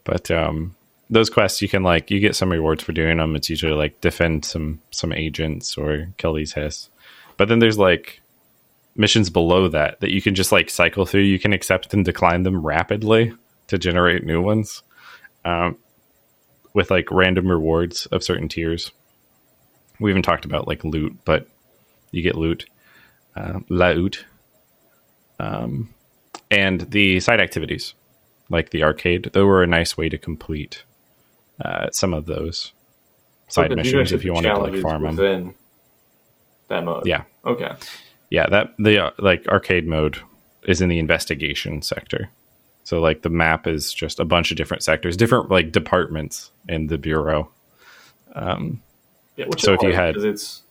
[0.04, 0.76] But um,
[1.10, 3.36] those quests, you can like you get some rewards for doing them.
[3.36, 6.90] It's usually like defend some some agents or kill these hiss.
[7.38, 8.22] But then there's like
[8.96, 11.22] missions below that that you can just like cycle through.
[11.22, 13.34] You can accept and decline them rapidly
[13.68, 14.84] to generate new ones,
[15.46, 15.78] um,
[16.74, 18.92] with like random rewards of certain tiers.
[20.00, 21.48] We even talked about like loot, but
[22.12, 22.66] you get loot,
[23.36, 24.26] uh, loot,
[25.40, 25.94] um,
[26.50, 27.94] and the side activities
[28.50, 29.32] like the arcade.
[29.34, 30.84] They were a nice way to complete
[31.64, 32.74] uh, some of those
[33.48, 35.56] side these missions if you wanted to like farm them.
[36.70, 37.06] that mode.
[37.06, 37.72] Yeah, Okay.
[38.30, 38.48] Yeah.
[38.48, 40.20] That the uh, like arcade mode
[40.64, 42.30] is in the investigation sector.
[42.84, 46.88] So like the map is just a bunch of different sectors, different like departments in
[46.88, 47.50] the bureau.
[48.36, 50.64] Yeah, which So if you had- it's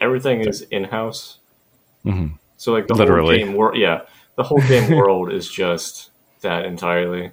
[0.00, 1.38] everything is in house.
[2.04, 2.38] Mhm.
[2.56, 3.38] So like the Literally.
[3.38, 4.02] whole game world, yeah,
[4.36, 6.10] the whole game world is just
[6.42, 7.30] that entirely.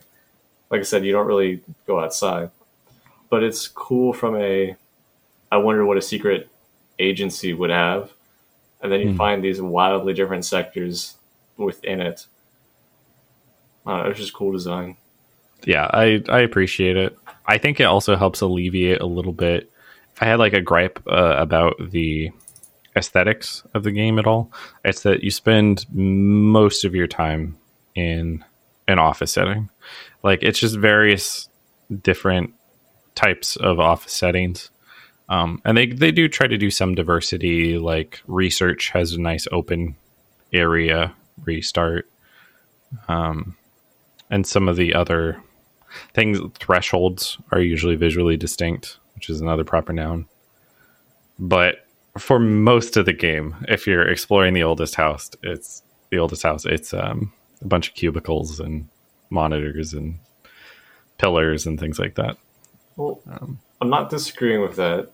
[0.69, 2.49] Like I said, you don't really go outside,
[3.29, 4.75] but it's cool from a.
[5.51, 6.49] I wonder what a secret
[6.97, 8.11] agency would have,
[8.81, 9.17] and then you Hmm.
[9.17, 11.17] find these wildly different sectors
[11.57, 12.25] within it.
[13.85, 14.97] Uh, it's just cool design.
[15.65, 17.17] yeah, I I appreciate it.
[17.45, 19.71] I think it also helps alleviate a little bit.
[20.15, 22.31] If I had like a gripe uh, about the
[22.95, 24.51] aesthetics of the game at all,
[24.83, 27.57] it's that you spend most of your time
[27.95, 28.43] in
[28.87, 29.69] an office setting.
[30.23, 31.49] Like it's just various
[32.01, 32.53] different
[33.15, 34.69] types of office settings.
[35.31, 39.47] Um, and they, they do try to do some diversity, like research has a nice
[39.49, 39.95] open
[40.51, 41.13] area
[41.45, 42.09] restart.
[43.07, 43.55] Um,
[44.29, 45.41] and some of the other
[46.13, 50.25] things thresholds are usually visually distinct which is another proper noun.
[51.37, 51.85] But
[52.17, 56.65] for most of the game if you're exploring the oldest house it's the oldest house
[56.65, 58.89] it's um, a bunch of cubicles and
[59.29, 60.19] monitors and
[61.17, 62.35] pillars and things like that.
[62.97, 63.21] Well,
[63.79, 65.09] I'm not disagreeing with that,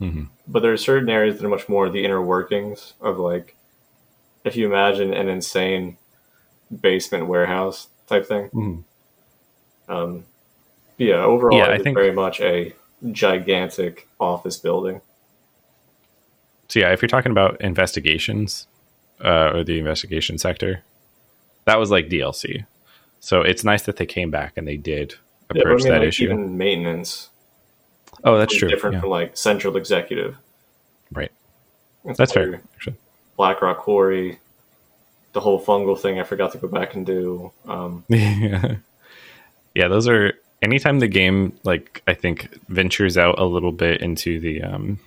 [0.00, 0.28] Mhm.
[0.46, 3.56] but there are certain areas that are much more the inner workings of like,
[4.44, 5.96] if you imagine an insane
[6.80, 8.50] basement warehouse type thing.
[8.50, 8.84] Mhm.
[9.88, 10.24] Um,
[10.98, 12.74] yeah, overall, Yeah, I it's think- very much a
[13.12, 15.00] gigantic office building.
[16.68, 18.66] so yeah if you're talking about investigations
[19.24, 20.82] uh, or the investigation sector
[21.64, 22.66] that was like dlc
[23.20, 25.14] so it's nice that they came back and they did
[25.54, 27.28] Yeah, I approach mean, that like, issue even maintenance
[28.26, 29.00] oh that's true different yeah.
[29.00, 30.36] from like central executive.
[31.12, 31.32] right
[32.04, 32.96] It's that's fair actually
[33.36, 34.38] BlackRock Quarry,
[35.34, 36.18] the whole fungal thing.
[36.18, 37.52] I forgot to go back and do.
[37.66, 38.76] Um, yeah
[39.76, 44.40] yeah those are anytime the game like i think ventures out a little bit into
[44.40, 44.98] the um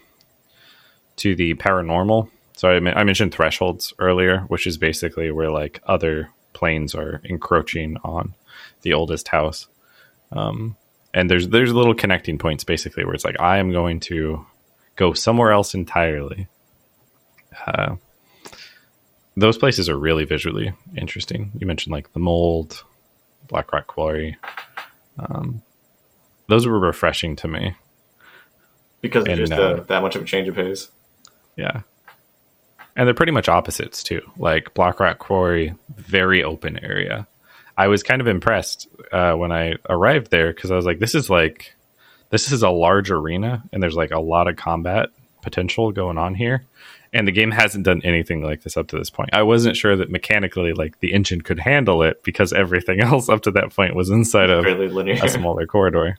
[1.18, 6.30] to the paranormal so i, I mentioned thresholds earlier which is basically where like other
[6.54, 8.36] planes are encroaching on
[8.84, 9.68] the oldest house
[10.32, 10.78] um
[11.14, 14.46] and there's there's little connecting points basically where it's like I am going to
[14.96, 16.48] go somewhere else entirely.
[17.66, 17.96] Uh,
[19.36, 21.52] those places are really visually interesting.
[21.58, 22.84] You mentioned like the mold,
[23.48, 24.38] Black Rock Quarry.
[25.18, 25.62] Um,
[26.48, 27.76] those were refreshing to me.
[29.02, 30.90] because And, there's uh, that much of a change of pace.
[31.56, 31.82] Yeah.
[32.96, 34.22] And they're pretty much opposites too.
[34.38, 37.28] Like Black Rock Quarry, very open area.
[37.80, 41.16] I was kind of impressed uh, when I arrived there because I was like, this
[41.16, 41.74] is like,
[42.30, 45.12] this is a large arena and there's like a lot of combat
[45.42, 46.66] potential going on here.
[47.14, 49.30] And the game hasn't done anything like this up to this point.
[49.32, 53.44] I wasn't sure that mechanically, like the engine could handle it because everything else up
[53.44, 56.18] to that point was inside of a smaller corridor.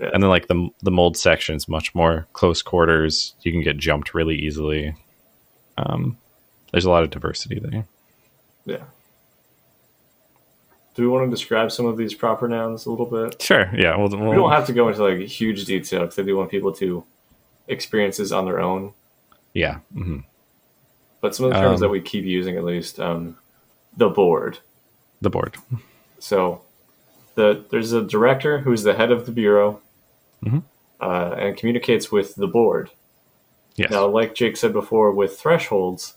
[0.00, 0.10] Yeah.
[0.12, 3.36] And then like the the mold section is much more close quarters.
[3.42, 4.96] You can get jumped really easily.
[5.78, 6.18] Um,
[6.72, 7.86] there's a lot of diversity there.
[8.64, 8.82] yeah.
[10.96, 13.40] Do we want to describe some of these proper nouns a little bit?
[13.40, 13.70] Sure.
[13.76, 13.96] Yeah.
[13.96, 16.72] Well, We don't have to go into like huge detail because I do want people
[16.72, 17.04] to
[17.68, 18.92] experience this on their own.
[19.52, 19.78] yeah.
[19.92, 20.20] hmm
[21.20, 23.36] But some of the terms Um, that we keep using, at least, um,
[23.96, 24.58] the board.
[25.20, 25.56] The board.
[26.18, 26.62] So
[27.34, 29.80] the there's a director who's the head of the bureau
[30.44, 30.62] Mhm.
[31.00, 32.90] uh, and communicates with the board.
[33.76, 33.90] Yes.
[33.90, 36.14] Now, like Jake said before, with thresholds,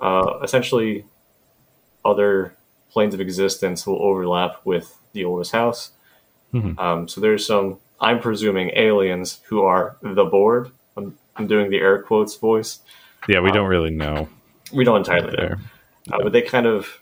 [0.00, 1.04] uh, essentially
[2.04, 2.54] other
[2.90, 5.90] planes of existence will overlap with the oldest house.
[6.52, 6.78] Mhm.
[6.78, 10.70] Um, so there's some, I'm presuming, aliens who are the board.
[10.96, 12.80] I'm, I'm doing the air quotes voice.
[13.28, 13.40] yeah.
[13.40, 14.28] We don't really know
[14.72, 15.56] We don't entirely know.
[16.12, 17.00] Uh, but they kind of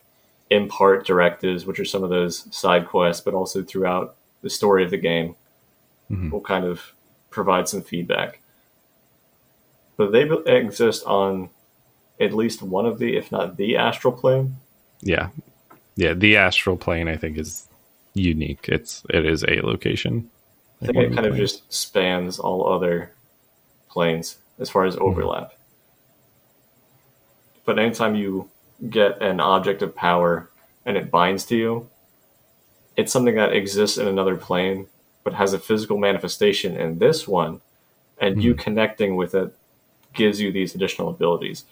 [0.50, 4.90] impart directives, which are some of those side quests, but also throughout the story of
[4.90, 5.34] the game,
[6.10, 6.30] Mhm.
[6.30, 6.94] will kind of
[7.30, 8.40] provide some feedback.
[9.96, 11.50] But they exist on
[12.20, 14.56] at least one of the, if not the astral plane.
[15.00, 15.28] Yeah.
[15.98, 16.14] Yeah.
[16.14, 17.66] The astral plane, I think, is
[18.14, 18.68] unique.
[18.68, 20.30] It's it is a location.
[20.80, 23.10] I think it kind of just spans all other
[23.88, 25.02] planes as far as hmm.
[25.02, 25.52] overlap.
[27.64, 28.48] But anytime you
[28.88, 30.50] get an object of power
[30.86, 31.90] and it binds to you,
[32.96, 34.86] it's something that exists in another plane
[35.24, 37.60] but has a physical manifestation in this one,
[38.18, 38.60] and you hmm.
[38.60, 39.52] connecting with it
[40.14, 41.64] gives you these additional abilities.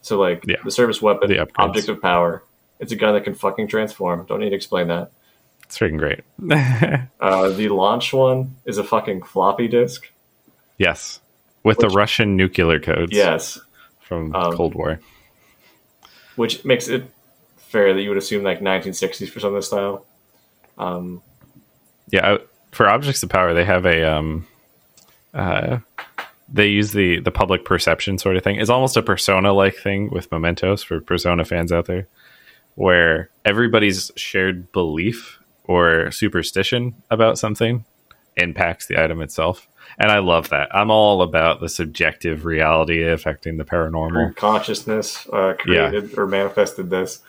[0.00, 0.56] So, like Yeah.
[0.64, 2.42] the service weapon, The object of power,
[2.80, 4.24] it's a gun that can fucking transform.
[4.26, 5.10] Don't need to explain that.
[5.64, 6.20] It's freaking great.
[7.20, 10.10] Uh, the launch one is a fucking floppy disk.
[10.78, 11.20] yes.
[11.62, 13.58] With Which- the Russian nuclear codes Yes,
[14.00, 15.00] from Um, Cold War.
[16.36, 17.04] which makes it
[17.56, 20.04] fair that you would assume like 1960s for some of this style.
[20.76, 21.22] Um,
[22.10, 22.38] Yeah, I-
[22.72, 24.46] for objects of power, they have a um,
[25.32, 25.78] uh,
[26.52, 28.56] they use the the public perception sort of thing.
[28.60, 32.06] It's almost a persona like thing with mementos for persona fans out there,
[32.74, 37.84] where everybody's shared belief or superstition about something
[38.36, 39.68] impacts the item itself.
[39.98, 40.74] And I love that.
[40.74, 44.34] I'm all about the subjective reality affecting the paranormal.
[44.36, 47.20] consciousness uh, created or manifested this.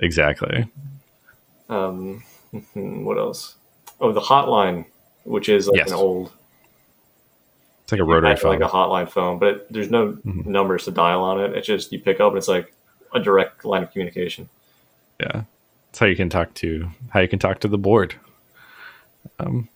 [0.00, 0.66] Exactly.
[1.68, 2.22] Um,
[2.74, 3.56] what else?
[4.00, 4.86] Oh, the hotline,
[5.24, 5.88] which is like Yes.
[5.90, 6.32] an old,
[7.82, 10.46] It's like a rotary phone, like a hotline phone, but it, there's no Mhm.
[10.46, 11.54] numbers to dial on it.
[11.54, 12.72] It's just you pick up and it's like
[13.14, 14.48] a direct line of communication.
[15.20, 15.44] yeah.
[15.90, 18.16] It's how you can talk to how you can talk to the board.
[19.38, 19.68] Um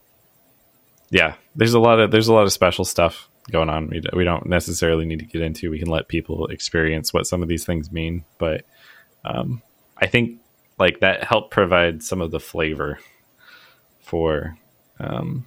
[1.11, 4.25] yeah there's a lot of there's a lot of special stuff going on we, we
[4.25, 5.71] don't necessarily need to get into.
[5.71, 8.65] We can let people experience what some of these things mean but
[9.25, 9.63] um
[9.97, 10.41] i think
[10.79, 12.99] like that helped provide some of the flavor
[14.01, 14.57] for
[15.01, 15.47] um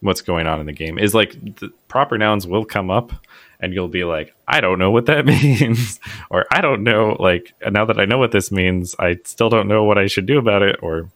[0.00, 3.12] what's going on in the game is like the proper nouns will come up
[3.60, 5.98] and you'll be like i don't know what that means
[6.30, 9.68] or i don't know like now that i know what this means i still don't
[9.68, 11.08] know what i should do about it or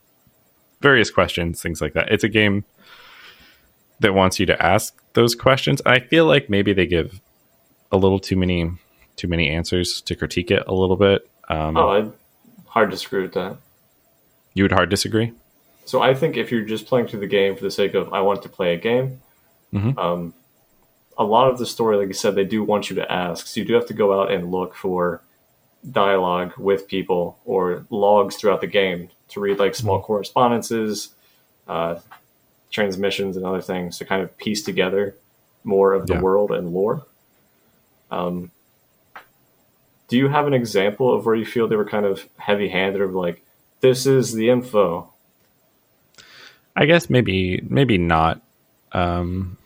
[0.81, 2.11] various questions things like that.
[2.11, 2.65] It's a game
[4.01, 5.83] that wants you to ask those questions.
[5.85, 7.21] I feel like maybe they give
[7.93, 8.71] a little too many
[9.17, 11.29] too many answers to critique it a little bit.
[11.51, 12.13] Um, Oh, I'd
[12.67, 13.59] hard disagree with that.
[14.55, 15.33] you would hard disagree
[15.91, 18.21] So I think if you're just playing through the game for the sake of I
[18.21, 19.21] want to play a game,
[19.75, 19.99] Mhm.
[19.99, 20.35] um,
[21.19, 23.49] a lot of the story, like you said, they do want you to ask.
[23.49, 25.21] So you do have to go out and look for
[25.91, 31.09] dialogue with people or logs throughout the game to read like small correspondences,
[31.67, 31.99] uh,
[32.71, 35.17] transmissions, and other things to kind of piece together
[35.65, 36.21] more of the Yeah.
[36.21, 37.03] world and lore.
[38.13, 38.53] Um,
[40.07, 43.13] do you have an example of where you feel they were kind of heavy-handed, of
[43.13, 43.43] like,
[43.81, 45.10] this is the info,
[46.77, 48.41] I guess maybe maybe not.
[48.93, 49.57] Um,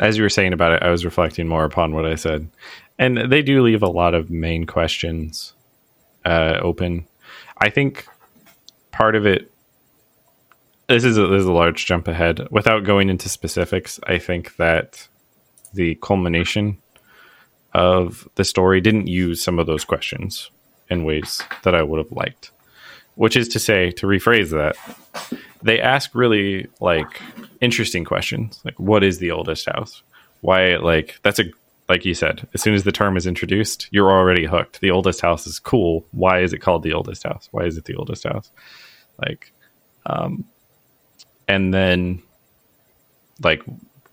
[0.00, 2.48] as you were saying about it, I was reflecting more upon what I said,
[2.98, 5.54] and they do leave a lot of main questions
[6.24, 7.06] uh, open.
[7.58, 8.06] I think
[8.90, 9.50] part of it
[10.88, 12.46] this is a, this is a large jump ahead.
[12.50, 15.08] Without going into specifics, I think that
[15.72, 16.78] the culmination
[17.72, 20.50] of the story didn't use some of those questions
[20.90, 22.50] in ways that I would have liked.
[23.16, 24.76] Which is to say, to rephrase that,
[25.64, 27.20] they ask really like
[27.60, 30.02] interesting questions, like what is the oldest house?
[30.42, 31.44] Why like that's a
[31.88, 34.80] like you said, as soon as the term is introduced, you're already hooked.
[34.80, 36.06] The oldest house is cool.
[36.12, 37.48] Why is it called the oldest house?
[37.50, 38.50] Why is it the oldest house?
[39.18, 39.52] Like,
[40.06, 40.44] um,
[41.48, 42.22] and then
[43.42, 43.62] like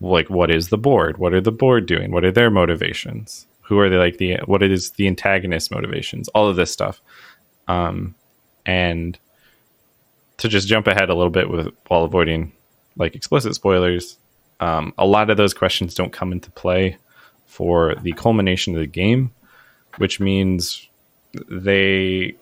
[0.00, 1.18] like what is the board?
[1.18, 2.12] What are the board doing?
[2.12, 3.46] What are their motivations?
[3.62, 6.28] Who are they like the what is the antagonist motivations?
[6.28, 7.00] All of this stuff.
[7.68, 8.14] Um,
[8.66, 9.18] and
[10.42, 12.52] to just jump ahead a little bit with while avoiding
[12.96, 14.18] like explicit spoilers,
[14.58, 16.96] um, a lot of those questions don't come into play
[17.46, 19.32] for the culmination of the game,
[19.98, 20.88] which means
[21.48, 22.34] they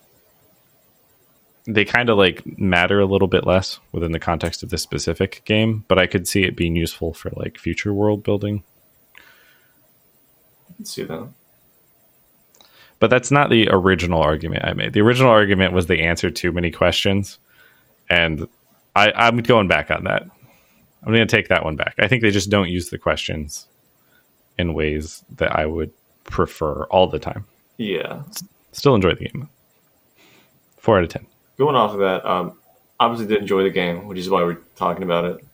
[1.65, 5.43] they kind of like matter a little bit less within the context of this specific
[5.45, 8.63] game, but I could see it being useful for like future world building.
[10.69, 11.29] I can see that.
[12.99, 14.93] But that's not the original argument I made.
[14.93, 17.37] The original argument was they answered too many questions,
[18.11, 18.47] and
[18.95, 20.23] I, I'm going back on that.
[20.23, 21.95] I'm going to take that one back.
[21.97, 23.67] I think they just don't use the questions
[24.57, 25.91] in ways that I would
[26.25, 27.45] prefer all the time.
[27.77, 28.21] Yeah.
[28.73, 29.49] Still enjoy the game.
[30.77, 31.25] Four out of ten.
[31.57, 32.57] Going off of that, um,
[32.99, 35.45] obviously did enjoy the game, which is why we're talking about it.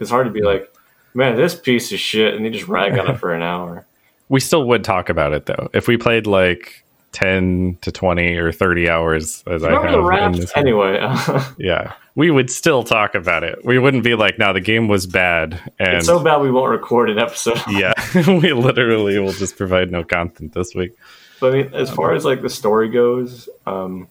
[0.00, 0.72] It's hard to be like,
[1.14, 3.86] man, this piece of shit, and they just rag on it for an hour.
[4.30, 5.70] We still would talk about it though.
[5.72, 10.04] If we played like ten to twenty or thirty hours, as I have the in
[10.04, 10.36] raft?
[10.36, 10.98] this, Anyway,
[11.58, 13.64] yeah, we would still talk about it.
[13.64, 16.70] We wouldn't be like, now the game was bad," and it's so bad we won't
[16.70, 17.60] record an episode.
[17.70, 20.96] yeah, we literally will just provide no content this week.
[21.40, 24.08] But I mean, as far as like the story goes, um,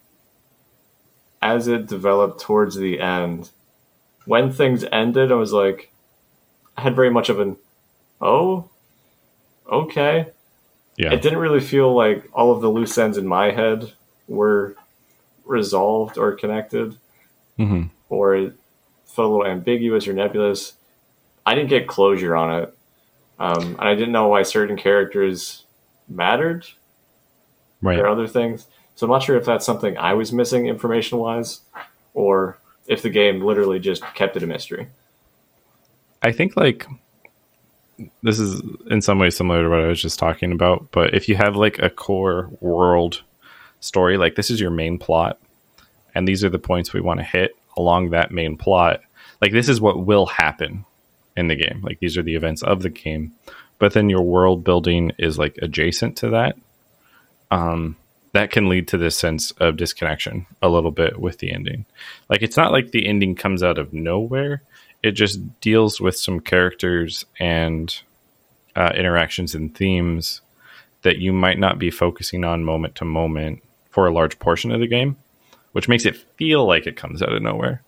[1.41, 3.49] as it developed towards the end,
[4.25, 5.91] when things ended, I was like,
[6.75, 7.57] I had very much of an,
[8.19, 8.69] oh,
[9.71, 10.27] okay.
[10.99, 13.93] Yeah, It didn't really feel like all of the loose ends in my head
[14.27, 14.75] were
[15.45, 16.97] resolved or connected,
[17.55, 18.53] hmm or it
[19.05, 20.73] felt a little ambiguous or nebulous.
[21.45, 22.77] I didn't get closure on it,
[23.39, 25.63] um, and I didn't know why certain characters
[26.09, 26.67] mattered
[27.81, 27.97] right.
[27.97, 28.67] or other things.
[28.95, 31.61] So I'm not sure if that's something I was missing information wise,
[32.13, 34.87] or if the game literally just kept it a mystery.
[36.21, 36.87] I think like
[38.23, 41.29] this is in some ways similar to what I was just talking about, but if
[41.29, 43.21] you have like a core world
[43.79, 45.39] story, like this is your main plot,
[46.15, 49.01] and these are the points we want to hit along that main plot,
[49.41, 50.85] like this is what will happen
[51.35, 51.81] in the game.
[51.81, 53.33] Like these are the events of the game,
[53.77, 56.57] but then your world building is like adjacent to that.
[57.51, 57.95] Um,
[58.33, 61.85] that can lead to this sense of disconnection a little bit with the ending.
[62.29, 64.61] Like it's not like the ending comes out of nowhere
[65.03, 68.01] it just deals with some characters and
[68.75, 70.41] uh, interactions and themes
[71.01, 74.79] that you might not be focusing on moment to moment for a large portion of
[74.79, 75.17] the game,
[75.71, 77.81] which makes it feel like it comes out of nowhere.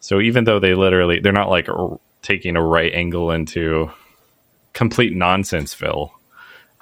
[0.00, 3.90] So even though they literally they're not like r- taking a right angle into
[4.72, 6.12] complete nonsenseville,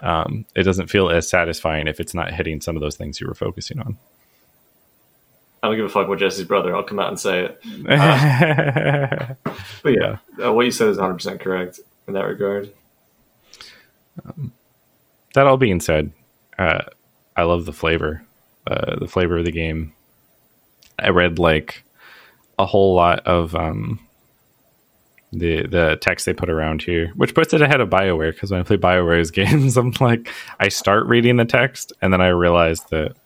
[0.01, 3.27] um, it doesn't feel as satisfying if it's not hitting some of those things you
[3.27, 3.97] were focusing on.
[5.63, 6.75] I don't give a fuck what Jesse's brother.
[6.75, 7.61] I'll come out and say it.
[7.65, 9.35] yeah.
[9.83, 12.73] But yeah, uh, what you said is 100 percent correct in that regard.
[15.35, 16.13] that all being said,
[16.59, 16.83] uh,
[17.37, 18.25] I love the flavor,
[18.67, 19.93] uh, the flavor of the game.
[20.99, 21.85] I read like
[22.59, 24.01] a whole lot of um,
[25.33, 28.33] the the text they put around here, which puts it ahead of Bioware.
[28.33, 30.29] Because when I play Bioware's games, I'm like,
[30.61, 33.17] I start reading the text, and then I realize that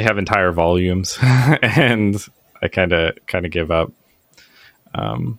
[0.00, 2.16] they have entire volumes, and
[2.62, 3.92] I kind of kind of give up.
[4.94, 5.38] Um,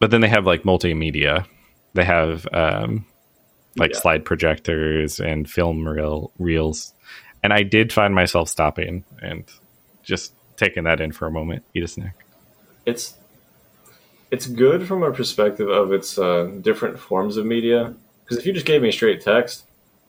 [0.00, 1.44] but then they have like multimedia.
[1.92, 3.04] They have um,
[3.76, 3.98] like Yeah.
[3.98, 6.94] slide projectors and film reel reels.
[7.42, 9.44] And I did find myself stopping and
[10.02, 12.24] just taking that in for a moment, eat a snack.
[12.86, 13.14] It's
[14.30, 17.94] it's good from a perspective of its uh, different forms of media.
[18.24, 19.64] Because if you just gave me straight text,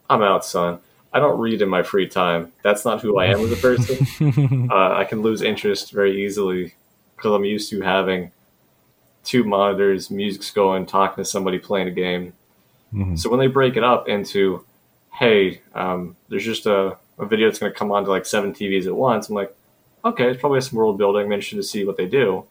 [0.09, 0.79] I'm out, son.
[1.11, 2.51] I don't read in my free time.
[2.63, 4.69] That's not who I am as a person.
[4.71, 6.75] uh, I can lose interest very easily
[7.15, 8.31] because I'm used to having
[9.23, 12.33] two monitors, music's going, talking to somebody playing a game.
[12.93, 13.17] Mhm.
[13.19, 14.63] So when they break it up into,
[15.13, 18.53] hey, um, there's just a, a video that's going to come on to like seven
[18.53, 19.55] TVs at once, I'm like,
[20.05, 21.25] okay, it's probably some world building.
[21.25, 22.45] I'm interested to see what they do.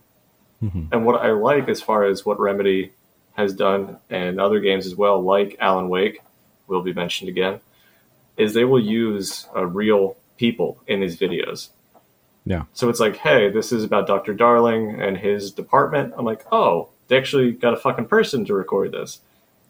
[0.62, 0.88] Mhm.
[0.92, 2.92] And what I like as far as what Remedy
[3.36, 6.20] has done and other games as well, like Alan Wake,
[6.66, 7.60] will be mentioned again,
[8.38, 11.68] is they will use uh, real people in these videos.
[12.46, 12.64] Yeah.
[12.72, 14.32] So it's like, hey, this is about Dr.
[14.32, 16.14] Darling and his department.
[16.16, 19.20] I'm like, oh, they actually got a fucking person to record this.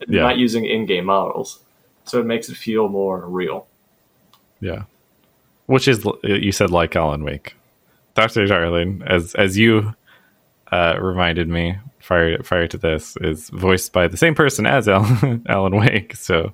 [0.06, 0.22] Yeah.
[0.22, 1.58] Not using in-game models.
[2.04, 3.66] So it makes it feel more real.
[4.60, 4.84] Yeah.
[5.66, 7.56] Which is you said like Alan Wake.
[8.14, 8.46] Dr.
[8.46, 9.94] Darling, as as you
[10.72, 15.44] uh, reminded me prior prior to this, is voiced by the same person as Alan,
[15.48, 16.16] Alan Wake.
[16.16, 16.52] So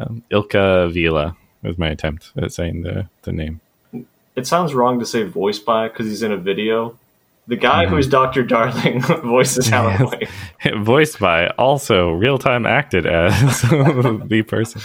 [0.00, 3.60] um, Ilka Vila was my attempt at saying the, the name.
[4.36, 6.98] It sounds wrong to say voice by because he's in a video.
[7.46, 8.42] The guy who's Dr.
[8.42, 10.74] Darling voices Alan Yes.
[10.78, 14.80] Voiced by also real time acted as the person.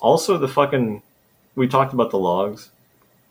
[0.00, 1.02] Also, the fucking
[1.54, 2.68] we talked about the logs,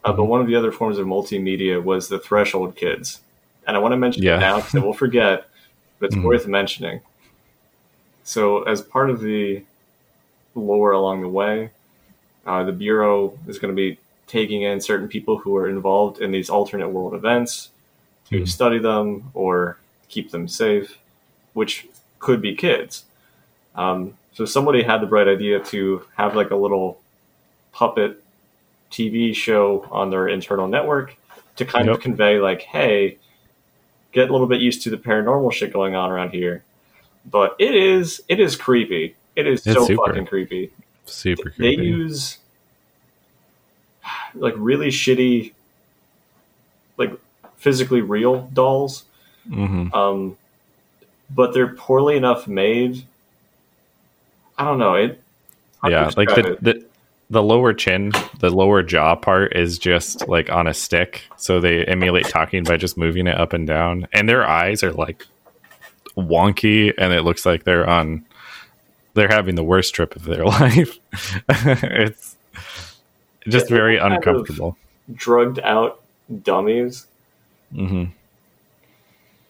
[0.04, 0.18] uh, Mm-hmm.
[0.18, 3.20] but one of the other forms of multimedia was the Threshold kids,
[3.68, 4.38] and I want to mention Yeah.
[4.38, 5.48] it now because I will forget,
[6.00, 6.24] but it's Mhm.
[6.24, 7.02] worth mentioning.
[8.24, 9.62] So, as part of the
[10.56, 11.70] lore along the way,
[12.46, 13.98] uh, the bureau is going to be
[14.28, 17.70] taking in certain people who are involved in these alternate world events
[18.30, 18.48] to Mhm.
[18.48, 19.78] study them or
[20.10, 20.98] keep them safe,
[21.54, 21.88] which
[22.20, 23.06] could be kids.
[23.76, 27.00] Um, so somebody had the bright idea to have like a little
[27.72, 28.22] puppet
[28.92, 31.16] TV show on their internal network
[31.58, 31.96] to kind Yep.
[31.98, 33.18] of convey like, hey,
[34.12, 36.64] get a little bit used to the paranormal shit going on around here.
[37.30, 39.16] But it is it is creepy.
[39.36, 40.08] It is It's so super.
[40.08, 40.72] fucking creepy.
[41.06, 41.76] Super creepy.
[41.78, 42.38] They use
[44.36, 45.54] like really shitty
[46.98, 47.12] like
[47.58, 49.04] physically real dolls
[49.48, 50.38] hmm um,
[51.30, 53.04] but they're poorly enough made.
[54.58, 55.22] I don't know it.
[55.88, 56.64] yeah like the, it.
[56.64, 56.86] the
[57.30, 61.84] the lower chin the lower jaw part is just like on a stick so they
[61.86, 65.26] emulate talking by just moving it up and down and their eyes are like
[66.16, 68.24] wonky and it looks like they're on
[69.16, 71.00] they're having the worst trip of their life
[71.50, 72.36] it's
[73.48, 74.78] just Yeah, very uncomfortable
[75.14, 76.02] drugged out
[76.44, 77.08] dummies
[77.74, 78.06] hmm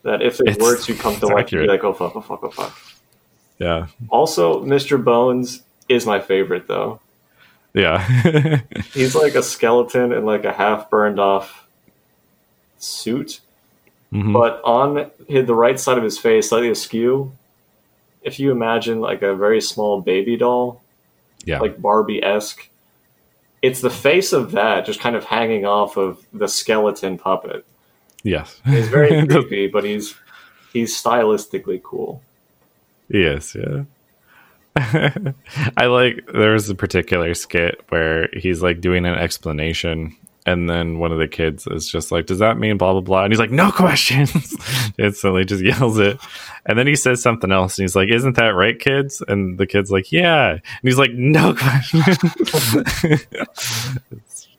[0.03, 2.21] that if they It's- were to come to life, you'd be like, oh fuck, oh
[2.21, 2.79] fuck, oh fuck.
[3.57, 5.03] yeah Also, Mr.
[5.03, 6.99] Bones is my favorite though.
[7.73, 8.05] yeah
[8.93, 11.65] He's like a skeleton in like a half burned off
[12.77, 13.39] suit,
[14.13, 14.31] Mhm.
[14.33, 17.31] but on the right side of his face, slightly askew.
[18.25, 20.81] If you imagine like a very small baby doll,
[21.45, 22.69] yeah like Barbie esque.
[23.61, 27.65] It's the face of that just kind of hanging off of the skeleton puppet.
[28.23, 30.15] yes He's very creepy, but he's
[30.73, 32.21] he's stylistically cool.
[33.07, 33.83] Yes, yeah.
[35.77, 40.15] I like there was a particular skit where he's like doing an explanation
[40.45, 43.23] and then one of the kids is just like, Does that mean blah blah blah?
[43.23, 44.55] And he's like, No questions.
[44.97, 46.19] Instantly just yells it.
[46.65, 49.23] And then he says something else and he's like, Isn't that right, kids?
[49.27, 50.51] And the kid's like, Yeah.
[50.51, 52.07] And he's like, No questions.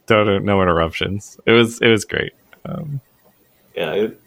[0.07, 1.39] Don't no interruptions.
[1.47, 2.33] It was it was great.
[2.65, 3.01] Um,
[3.77, 4.21] Yeah, it,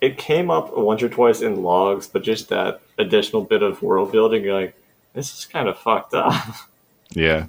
[0.00, 4.12] it came up once or twice in logs, but just that additional bit of world
[4.12, 4.76] building, you're like,
[5.14, 6.34] this is kind of fucked up.
[7.10, 7.46] Yeah.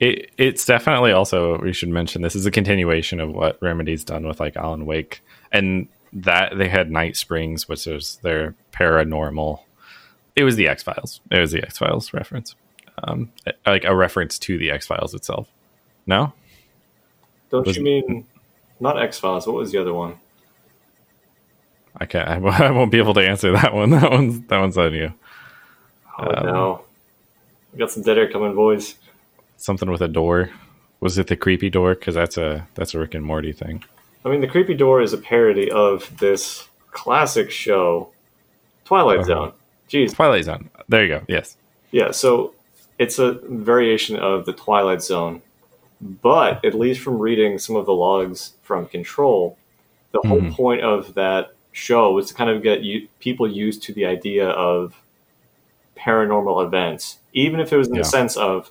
[0.00, 4.26] It it's definitely also we should mention this is a continuation of what Remedy's done
[4.26, 5.22] with like Alan Wake.
[5.52, 9.60] And that they had Night Springs, which is their paranormal
[10.36, 11.20] it was the X Files.
[11.30, 12.54] It was the X Files reference.
[13.04, 13.30] Um
[13.66, 15.48] like a reference to the X Files itself.
[16.06, 16.32] No?
[17.50, 18.26] Don't Was- you mean
[18.80, 19.46] not X Files?
[19.46, 20.14] What was the other one?
[21.96, 23.90] I can't I, won't- I won't be able to answer that one.
[24.00, 25.12] That one's that one's on you.
[26.18, 26.84] Oh Um, no,
[27.72, 28.94] we got some dead air coming, boys.
[29.60, 30.48] Something with a door.
[31.00, 31.94] Was it the creepy door?
[31.94, 33.84] Because that's a that's a Rick and Morty thing.
[34.24, 38.08] I mean, the creepy door is a parody of this classic show,
[38.86, 39.26] Twilight Uh-huh.
[39.28, 39.52] Zone.
[39.90, 40.70] Jeez, Twilight Zone.
[40.88, 41.22] There you go.
[41.28, 41.58] Yes.
[41.90, 42.54] Yeah, so
[42.98, 45.42] it's a variation of the Twilight Zone,
[46.00, 49.58] but at least from reading some of the logs from Control,
[50.12, 50.54] the whole Mhm.
[50.54, 54.48] point of that show was to kind of get you, people used to the idea
[54.48, 54.94] of
[55.98, 58.02] paranormal events, even if it was in Yeah.
[58.02, 58.70] the sense of,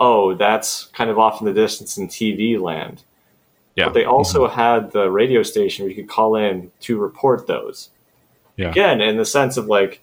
[0.00, 3.02] oh, that's kind of off in the distance in TV land.
[3.74, 3.86] Yeah.
[3.86, 7.90] But they also had the radio station where you could call in to report those.
[8.56, 8.70] Yeah.
[8.70, 10.00] Again, in the sense of like,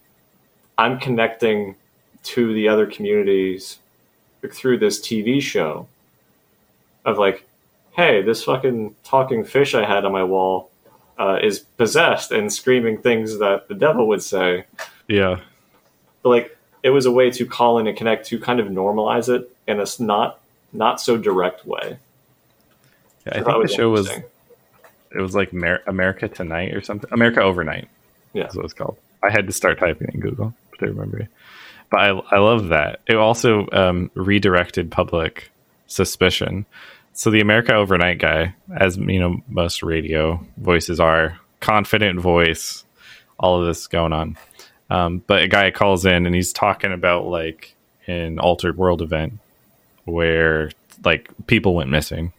[0.77, 1.75] I'm connecting
[2.23, 3.79] to the other communities
[4.51, 5.87] through this TV show
[7.03, 7.45] of like,
[7.91, 10.71] hey, this fucking talking fish I had on my wall
[11.17, 14.65] uh, is possessed and screaming things that the devil would say.
[15.07, 15.39] Yeah.
[16.23, 19.33] But like, it was a way to call in and connect to kind of normalize
[19.33, 20.39] it in a not
[20.73, 21.97] not so direct way.
[23.25, 27.09] Yeah, I think the show was it was like Mer- America Tonight or something.
[27.11, 27.87] America Overnight.
[28.33, 28.43] Yeah.
[28.43, 28.97] That's what it's called.
[29.23, 31.19] I had to start typing in Google to remember.
[31.19, 31.29] it.
[31.89, 33.01] But I I love that.
[33.07, 35.51] It also um, redirected public
[35.87, 36.65] suspicion
[37.15, 42.83] so the America Overnight guy, as you know, most radio voices are confident voice,
[43.39, 44.37] all of this going on.
[44.89, 47.73] Um, but a guy calls in and he's talking about like
[48.05, 49.39] an altered world event
[50.05, 50.71] where
[51.03, 52.33] like people went missing.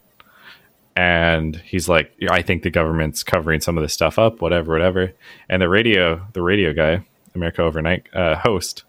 [0.99, 5.13] And he's like i think the government's covering some of this stuff up whatever whatever.
[5.49, 7.05] And the radio the radio guy
[7.35, 8.85] america overnight uh, host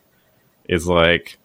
[0.70, 1.38] is like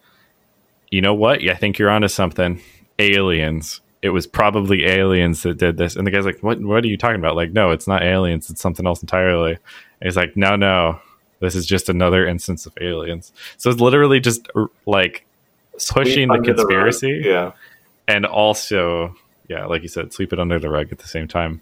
[0.93, 1.41] you know what?
[1.41, 2.61] I think you're onto something.
[2.99, 3.81] Aliens.
[4.03, 5.95] It was probably aliens that did this.
[5.95, 7.35] And the guy's like what what are you talking about?
[7.35, 8.51] Like no it's not aliens.
[8.51, 9.53] It's something else entirely.
[9.53, 10.99] And he's like no no.
[11.39, 13.33] This is just another instance of aliens.
[13.57, 14.47] So it's literally just
[14.85, 15.25] like
[15.89, 17.51] pushing the conspiracy yeah.
[18.07, 19.15] and also
[19.49, 21.61] yeah like you said sweep it under the rug at the same time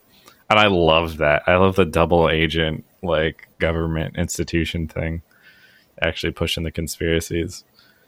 [0.49, 5.21] and i love that i love the double agent like government institution thing
[6.01, 7.63] actually pushing the conspiracies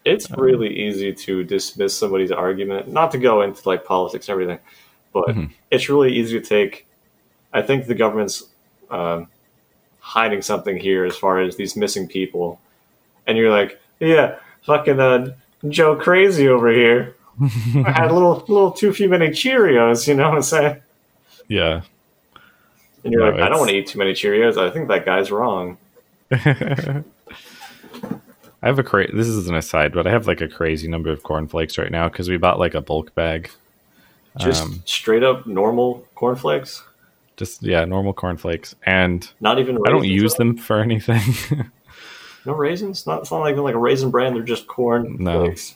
[0.06, 4.60] It's really easy to dismiss somebody's argument, not to go into like politics and everything,
[5.14, 5.52] but Mhm.
[5.72, 6.86] it's really easy to take.
[7.54, 8.44] I think the government's
[8.92, 9.28] um,
[10.00, 12.60] hiding something here as far as these missing people,
[13.26, 14.36] and you're like, yeah,
[14.66, 15.34] fucking uh,
[15.70, 17.16] Joe Crazy over here.
[17.42, 20.82] I had a little, little too few many Cheerios, you know what I'm saying?
[21.48, 21.82] yeah
[23.04, 24.58] And you're No, like, I don't want to eat too many Cheerios.
[24.58, 25.78] I think that guy's wrong.
[26.32, 27.04] I
[28.68, 31.22] have a cra- this is an aside, but I have like a crazy number of
[31.24, 33.50] cornflakes right now because we bought like a bulk bag.
[34.40, 36.82] Just Um, straight up normal cornflakes,
[37.36, 39.78] Just yeah, normal cornflakes, and not even.
[39.86, 41.22] I don't use them for anything.
[42.46, 43.06] No raisins.
[43.08, 43.22] Not.
[43.22, 44.36] It's not even like a raisin brand.
[44.36, 45.46] They're just corn No.
[45.46, 45.76] flakes.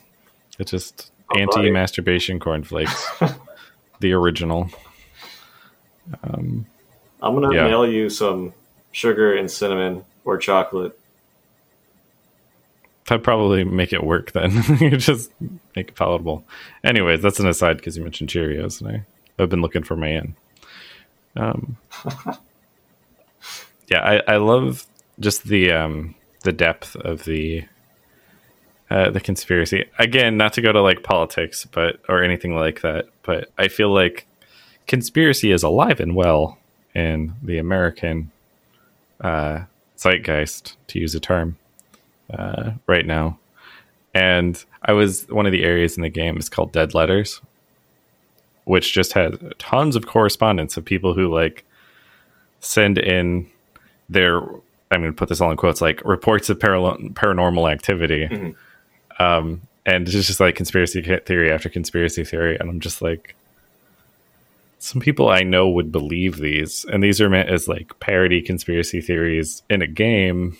[0.59, 3.05] it's just Oh, anti-masturbation cornflakes,
[3.99, 4.69] the original.
[6.23, 6.65] Um,
[7.21, 7.65] I'm gonna Yeah.
[7.65, 8.53] mail you some
[8.93, 10.97] sugar and cinnamon or chocolate.
[13.07, 14.51] That'd probably make it work then.
[14.79, 15.31] you just
[15.75, 16.45] make it palatable.
[16.83, 19.05] Anyways, that's an aside because you mentioned Cheerios, and I,
[19.43, 20.35] I've been looking for my in.
[21.35, 21.77] Um,
[23.89, 24.85] yeah, I, I love
[25.19, 26.15] just the um,
[26.47, 27.65] the depth of the
[28.89, 29.83] uh, the conspiracy.
[29.99, 33.09] Again, not to go to like politics, but or anything like that.
[33.23, 34.25] But I feel like
[34.87, 36.57] conspiracy is alive and well
[36.95, 38.31] in the American
[39.19, 39.65] uh,
[39.97, 41.57] zeitgeist, to use a term
[42.33, 43.37] uh, right now.
[44.13, 47.41] And I was one of the areas in the game is called Dead Letters,
[48.63, 51.65] which just has tons of correspondence of people who like
[52.61, 53.51] send in
[54.07, 54.41] their
[54.91, 58.27] I'm going to put this all in quotes like reports of paralo- paranormal activity.
[58.27, 58.55] Mhm.
[59.19, 62.57] Um, and it's just like conspiracy theory after conspiracy theory.
[62.57, 63.35] And I'm just like,
[64.79, 66.85] some people I know would believe these.
[66.85, 70.57] And these are meant as like parody conspiracy theories in a game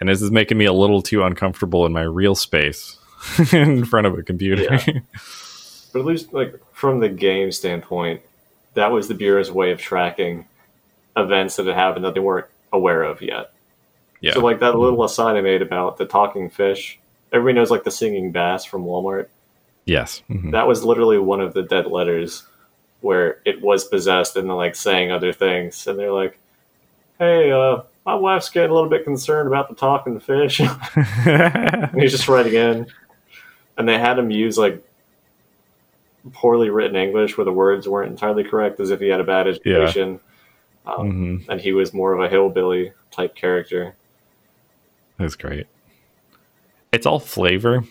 [0.00, 2.96] and this is making me a little too uncomfortable in my real space
[3.52, 4.62] in front of a computer.
[4.62, 5.00] Yeah.
[5.92, 8.20] But at least, like from the game standpoint,
[8.74, 10.46] that was the bureau's way of tracking
[11.16, 13.52] events that had happened that they weren't aware of yet.
[14.20, 14.34] Yeah.
[14.34, 16.98] So, like that little aside I made about the talking fish.
[17.32, 19.28] Everybody knows like the singing bass from Walmart.
[19.84, 20.22] yes.
[20.30, 20.52] Mhm.
[20.52, 22.44] That was literally one of the dead letters
[23.00, 25.86] where it was possessed and then like saying other things.
[25.86, 26.38] And they're like,
[27.18, 30.60] "Hey, uh, my wife's getting a little bit concerned about the talking fish."
[31.26, 32.86] And he's just writing in.
[33.76, 34.84] And they had him use like
[36.32, 39.46] poorly written English where the words weren't entirely correct, as if he had a bad
[39.46, 40.18] education.
[40.88, 41.48] Um, Mhm.
[41.48, 43.94] And he was more of a hillbilly type character.
[45.18, 45.66] That's great.
[46.92, 47.84] It's all flavor,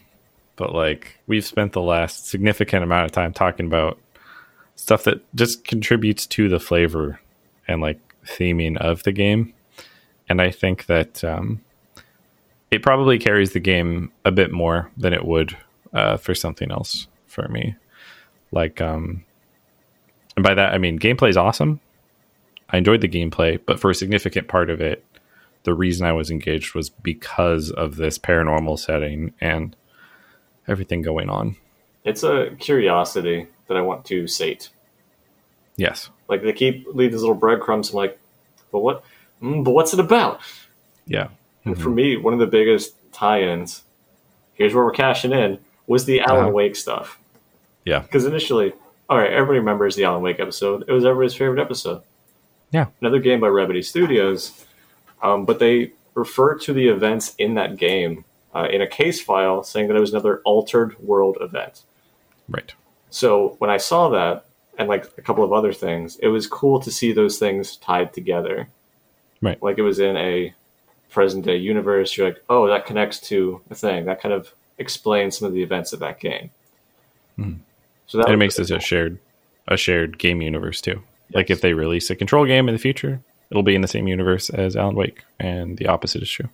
[0.56, 4.00] but like we've spent the last significant amount of time talking about
[4.76, 7.20] stuff that just contributes to the flavor
[7.68, 9.54] and like theming of the game.
[10.30, 11.62] And I think that um,
[12.72, 15.56] it probably carries the game a bit more than it would
[15.93, 17.76] uh, for something else for me.
[18.52, 19.24] Like, um,
[20.36, 21.80] and by that I mean gameplay is awesome.
[22.70, 25.03] I enjoyed the gameplay, but for a significant part of it,
[25.63, 29.76] the reason I was engaged was because of this paranormal setting and
[30.68, 31.55] everything going on.
[32.03, 34.70] It's a curiosity that I want to sate.
[35.76, 36.09] Yes.
[36.30, 37.89] Like they keep leave these little breadcrumbs.
[37.89, 38.20] I'm like,
[38.72, 39.03] but what?
[39.41, 40.41] Mm, but what's it about?
[41.05, 41.30] Yeah.
[41.65, 43.84] And for me, one of the biggest tie-ins.
[44.53, 46.51] Here's where we're cashing in was the Alan Uh-huh.
[46.51, 47.20] Wake stuff.
[47.86, 47.99] Yeah.
[47.99, 48.74] Because initially,
[49.09, 50.86] all right, everybody remembers the Alan Wake episode.
[50.88, 52.01] It was everybody's favorite episode.
[52.72, 52.88] Yeah.
[53.01, 54.65] Another game by Remedy Studios,
[55.22, 59.63] um, but they refer to the events in that game uh, in a case file,
[59.63, 61.84] saying that it was another altered world event.
[62.49, 62.74] Right.
[63.09, 64.45] So when I saw that
[64.78, 68.13] and like a couple of other things, it was cool to see those things tied
[68.13, 68.68] together.
[69.41, 69.61] Right.
[69.61, 70.53] Like it was in a
[71.09, 72.18] present day universe.
[72.18, 74.05] You're like, oh, that connects to a thing.
[74.05, 76.49] That kind of explains some of the events of that game.
[77.38, 77.59] Mhm.
[78.07, 79.20] So that it makes this a shared
[79.68, 81.03] a shared game universe too.
[81.34, 83.19] Like if they release a control game in the future,
[83.49, 86.49] it'll be in the same universe as Alan Wake, and the opposite is true.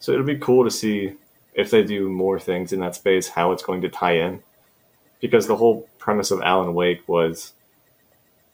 [0.00, 1.14] So it'll be cool to see
[1.54, 4.42] if they do more things in that space, how it's going to tie in.
[5.20, 7.52] Because the whole premise of Alan Wake was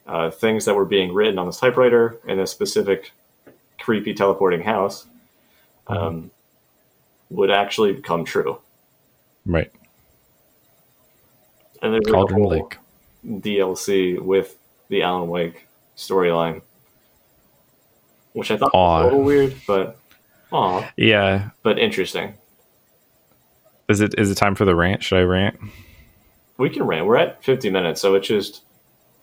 [0.07, 3.13] uh, things that were being written on this typewriter in a specific
[3.81, 5.07] creepy teleporting house
[5.89, 6.31] um,
[7.31, 8.59] would actually come true.
[9.47, 9.73] Right.
[11.83, 12.79] And there's like a Cauldron whole Lake.
[13.27, 14.57] DLC with
[14.91, 15.67] the Alan Wake
[15.97, 16.61] storyline,
[18.35, 18.97] which I thought Aw.
[18.99, 19.97] was a little weird, but
[20.53, 21.51] aw, Yeah.
[21.63, 22.35] but interesting.
[23.89, 25.03] Is it is it time for the rant?
[25.03, 25.59] Should I rant?
[26.59, 27.07] We can rant.
[27.07, 28.63] We're at 50 minutes, so it's just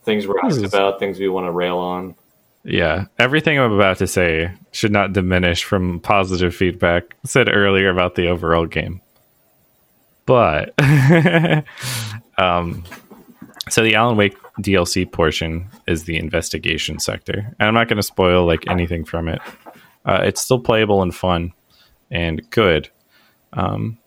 [0.04, 2.16] things we're asked about, things we want to rail on.
[2.64, 3.06] Yeah.
[3.20, 8.28] Everything I'm about to say should not diminish from positive feedback said earlier about the
[8.28, 9.02] overall game.
[10.26, 10.74] But
[12.38, 12.84] um
[13.70, 17.56] so the Alan Wake DLC portion is the investigation sector.
[17.60, 19.42] And I'm not going to spoil like anything from it.
[20.06, 21.54] Uh, it's still playable and fun
[22.10, 22.90] and good.
[23.54, 23.98] Um,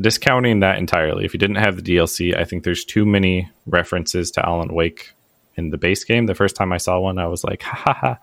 [0.00, 4.30] discounting that entirely, if you didn't have the DLC, I think there's too many references
[4.32, 5.12] to Alan Wake
[5.56, 6.26] in the base game.
[6.26, 8.18] The first time I saw one, I was like, ha ha ha,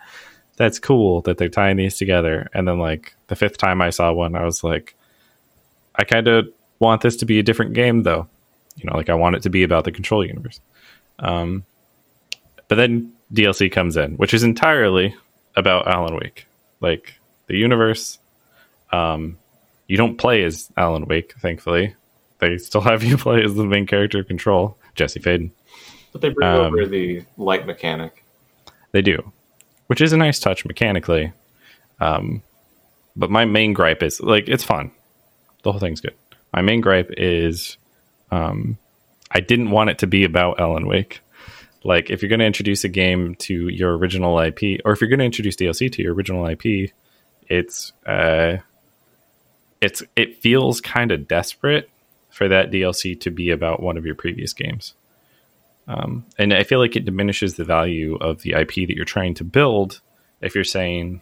[0.58, 2.50] that's cool that they're tying these together.
[2.54, 4.96] And then, like, the fifth time I saw one, I was like,
[5.96, 6.48] I kind of
[6.80, 8.28] want this to be a different game, though.
[8.76, 10.60] You know, like, I want it to be about the control universe.
[11.20, 11.64] Um,
[12.68, 15.16] but then DLC comes in, which is entirely
[15.56, 16.46] about Alan Wake.
[16.82, 18.20] Like, the universe.
[18.92, 19.38] Um,
[19.88, 21.96] you don't play as Alan Wake, thankfully.
[22.40, 25.52] They still have you play as the main character of Control, Jesse Faden.
[26.12, 28.24] But they bring Um, over the light mechanic.
[28.92, 29.32] They do,
[29.88, 31.34] which is a nice touch mechanically.
[32.00, 32.42] Um,
[33.16, 34.92] but my main gripe is like it's fun.
[35.64, 36.14] The whole thing's good.
[36.54, 37.78] My main gripe is
[38.36, 38.78] um,
[39.32, 41.22] I didn't want it to be about Alan Wake.
[41.84, 45.10] Like if you're going to introduce a game to your original IP, or if you're
[45.10, 46.92] going to introduce DLC to your original IP,
[47.48, 48.58] it's uh,
[49.82, 51.90] it's it feels kind of desperate
[52.30, 54.96] for that DLC to be about one of your previous games
[55.88, 59.44] and I feel like it diminishes the value of the IP that you're trying to
[59.44, 60.02] build
[60.42, 61.22] if you're saying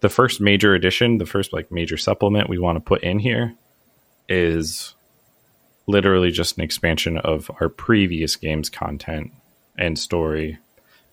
[0.00, 3.54] the first major addition, the first like major supplement we want to put in here
[4.28, 4.94] is
[5.90, 9.32] literally just an expansion of our previous game's content
[9.76, 10.58] and story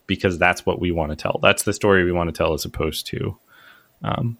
[0.07, 1.39] because that's what we want to tell.
[1.41, 3.37] That's the story we want to tell as opposed to
[4.03, 4.37] um,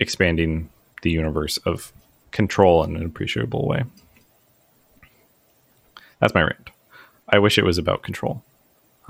[0.00, 0.70] expanding
[1.02, 1.92] the universe of
[2.30, 3.84] control in an appreciable way.
[6.20, 6.70] That's my rant.
[7.28, 8.42] I wish it was about control,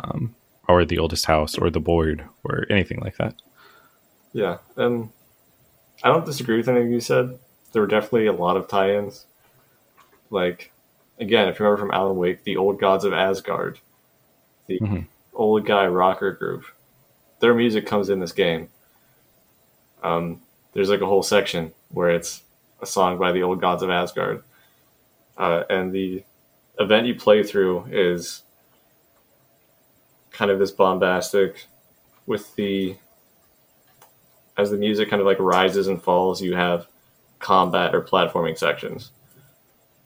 [0.03, 0.35] um,
[0.69, 3.35] or the oldest house, or the board, or anything like that.
[4.33, 5.11] Yeah, and
[6.03, 7.39] I don't disagree with anything you said.
[7.73, 9.27] There were definitely a lot of tie-ins.
[10.33, 10.73] Like,
[11.21, 13.79] again, if you remember from Alan Wake, the old gods of Asgard,
[14.67, 15.07] the Mhm.
[15.35, 16.65] old guy rocker group,
[17.41, 18.71] their music comes in this game.
[20.03, 20.41] Um,
[20.73, 22.43] there's like a whole section where it's
[22.81, 24.43] a song by the old gods of Asgard,
[25.37, 26.25] uh, and the
[26.81, 28.43] event you play through is
[30.31, 31.67] kind of this bombastic
[32.27, 32.97] with the
[34.57, 36.87] as the music kind of like rises and falls, you have
[37.39, 39.11] combat or platforming sections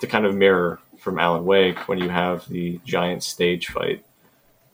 [0.01, 4.05] to kind of mirror from Alan Wake when you have the giant stage fight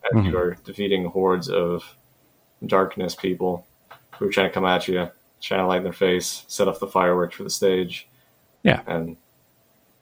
[0.04, 0.30] as Mhm.
[0.30, 1.96] you are defeating hordes of
[2.66, 3.66] darkness people
[4.18, 5.10] who are trying to come at you,
[5.40, 8.08] trying to light in their face, set off the fireworks for the stage.
[8.62, 8.82] Yeah.
[8.86, 9.16] And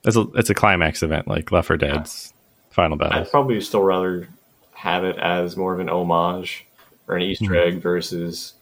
[0.05, 2.33] It's a it's a climax event like Left 4 Dead's
[2.71, 3.21] final battle.
[3.21, 4.29] I'd probably still rather
[4.75, 6.67] have it as more of an homage
[7.09, 8.55] or an Easter egg versus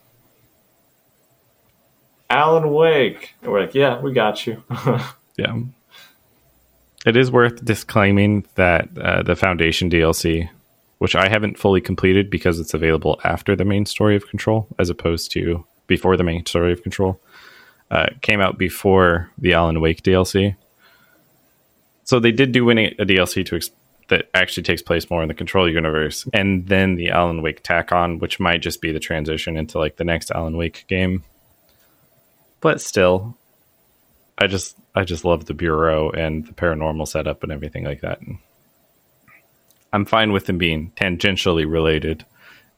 [2.30, 3.34] Alan Wake.
[3.42, 4.62] And we're like, yeah, we got you.
[5.36, 5.56] Yeah.
[7.07, 10.49] It is worth disclaiming that uh, the Foundation DLC,
[10.99, 14.90] which I haven't fully completed because it's available after the main story of Control, as
[14.90, 17.20] opposed to before the main story of Control,
[17.90, 20.57] uh, came out before the Alan Wake DLC.
[22.05, 23.70] So they did do a, a DLC to ex-
[24.09, 27.92] that actually takes place more in the Control universe, and then the Alan Wake tack
[27.92, 31.22] on, which might just be the transition into like the next Alan Wake game.
[32.61, 33.38] But still,
[34.39, 38.20] I just I just love the bureau and the paranormal setup and everything like that.
[38.20, 38.39] And
[39.93, 42.24] I'm fine with them being tangentially related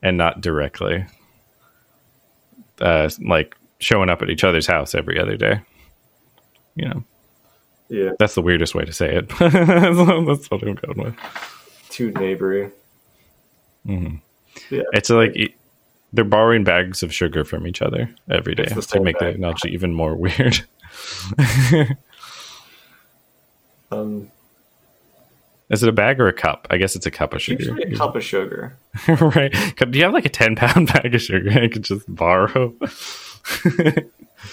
[0.02, 1.04] and not directly.
[2.80, 5.60] Uh, like showing up at each other's house every other day.
[6.76, 7.04] You know,
[7.90, 9.28] yeah, that's the weirdest way to say it.
[9.38, 11.16] that's what I'm going with.
[11.90, 12.70] too neighbory.
[13.86, 14.20] Mhm.
[14.70, 15.56] Yeah, It's like
[16.12, 19.92] they're borrowing bags of sugar from each other every day to make the analogy even
[19.92, 20.60] more weird.
[23.90, 24.30] um,
[25.68, 26.66] Is it a bag or a cup?
[26.70, 27.76] I guess it's a cup of sugar.
[27.78, 28.76] A cup of sugar.
[29.08, 29.52] right?
[29.76, 32.74] Do you have like a ten pound bag of sugar I could just borrow?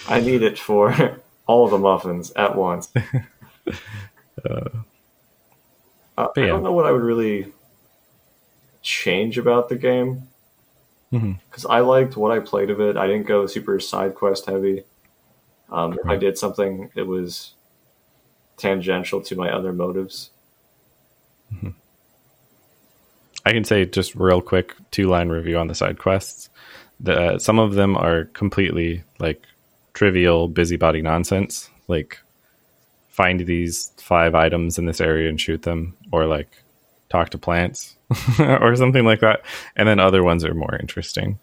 [0.08, 2.92] I need it for all the muffins at once.
[4.48, 4.68] Uh,
[6.16, 6.46] I yeah.
[6.46, 7.52] don't know what I would really
[8.82, 10.28] change about the game
[11.10, 12.96] because I liked what I played of it.
[12.96, 14.84] I didn't go super side quest heavy.
[15.70, 17.54] Um, If I did something, it was
[18.56, 20.30] tangential to my other motives.
[23.44, 26.50] I can say just real quick two line review on the side quests.
[27.00, 29.42] The some of them are completely like
[29.94, 32.18] trivial busybody nonsense, like
[33.08, 36.50] find these five items in this area and shoot them, or like
[37.08, 37.96] talk to plants,
[38.38, 39.40] or something like that.
[39.76, 41.38] And then other ones are more interesting,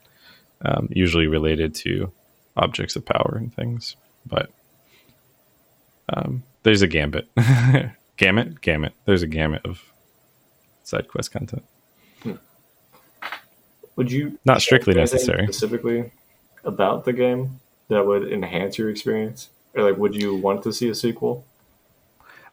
[0.64, 2.12] um, usually related to
[2.56, 3.96] objects of power and things.
[4.26, 4.50] But
[6.10, 7.28] um, there's a gambit,
[8.18, 8.94] gamut, gamut.
[9.06, 9.82] There's a gamut of
[10.84, 11.64] side quest content.
[13.96, 15.46] Would you Not strictly necessary.
[15.46, 16.12] specifically
[16.66, 20.90] about the game that would enhance your experience, or like would you want to see
[20.90, 21.46] a sequel?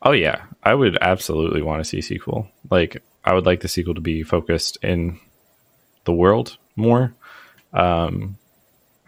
[0.03, 2.49] Oh yeah, I would absolutely want to see a sequel.
[2.71, 5.19] Like I would like the sequel to be focused in
[6.05, 7.13] the world more.
[7.73, 8.37] Um,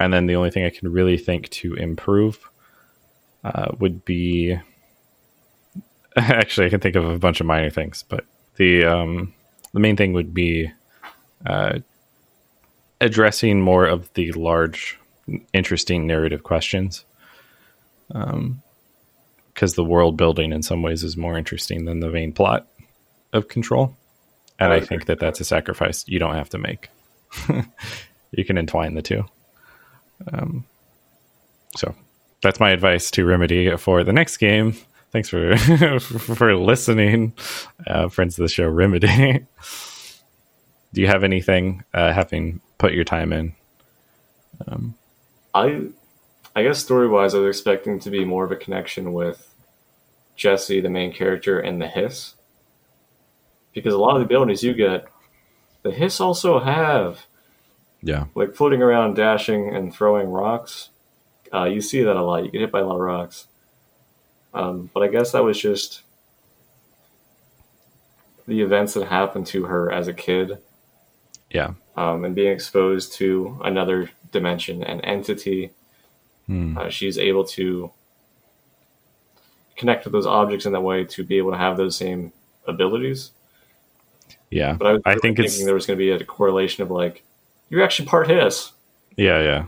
[0.00, 2.50] and then the only thing I can really think to improve
[3.44, 4.58] uh, would be
[6.16, 8.24] actually I can think of a bunch of minor things, but
[8.56, 9.34] the um,
[9.72, 10.70] the main thing would be
[11.44, 11.80] uh,
[13.00, 14.98] addressing more of the large,
[15.52, 17.04] interesting narrative questions
[18.08, 22.66] because the world building in some ways is more interesting than the main plot
[23.32, 23.96] of control.
[24.58, 26.88] And I i think that that's a sacrifice you don't have to make.
[28.36, 29.24] You can entwine the two.
[30.32, 30.64] Um,
[31.76, 31.94] so
[32.44, 34.76] that's my advice to remedy for the next game.
[35.10, 35.56] Thanks for
[35.98, 37.32] for listening
[37.86, 39.46] uh, friends of the show remedy.
[40.92, 43.54] Do you have anything uh, having put your time in?
[45.54, 45.88] I,
[46.54, 49.52] I guess story wise, I was expecting to be more of a connection with
[50.36, 52.34] Jesse, the main character, and the Hiss,
[53.72, 55.06] because a lot of the abilities you get,
[55.82, 57.26] the Hiss also have.
[58.02, 58.26] Yeah.
[58.34, 60.90] Like floating around, dashing, and throwing rocks.
[61.54, 62.44] Uh, you see that a lot.
[62.44, 63.46] You get hit by a lot of rocks.
[64.52, 66.02] Um, but I guess that was just
[68.46, 70.58] the events that happened to her as a kid
[71.50, 75.70] yeah um, and being exposed to another dimension and entity,
[76.46, 76.76] Hmm.
[76.76, 77.90] uh, she's able to
[79.76, 82.32] connect with those objects in that way to be able to have those same
[82.66, 83.30] abilities.
[84.50, 86.90] yeah But I, was I think thinking there was going to be a correlation of
[86.90, 87.22] like,
[87.70, 88.72] you're actually part Hiss.
[89.16, 89.66] Yeah, yeah,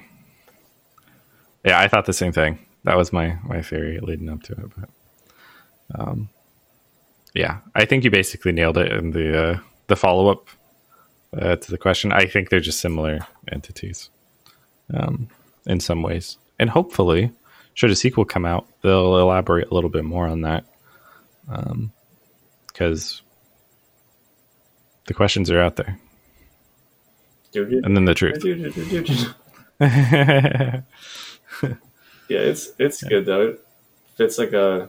[1.66, 1.80] yeah.
[1.80, 2.58] I thought the same thing.
[2.84, 4.70] That was my my theory leading up to it.
[4.76, 4.88] But
[6.00, 6.28] um,
[7.34, 9.58] yeah, I think you basically nailed it in the uh,
[9.88, 10.48] the follow up
[11.36, 12.12] uh, to the question.
[12.12, 14.10] I think they're just similar entities
[14.94, 15.28] um,
[15.66, 17.32] in some ways, and hopefully,
[17.74, 20.64] should a sequel come out, they'll elaborate a little bit more on that
[22.68, 23.22] because
[25.06, 25.98] the questions are out there,
[27.54, 28.42] and then the truth.
[32.28, 33.48] yeah, it's it's good though.
[33.48, 33.66] It
[34.16, 34.88] fits like a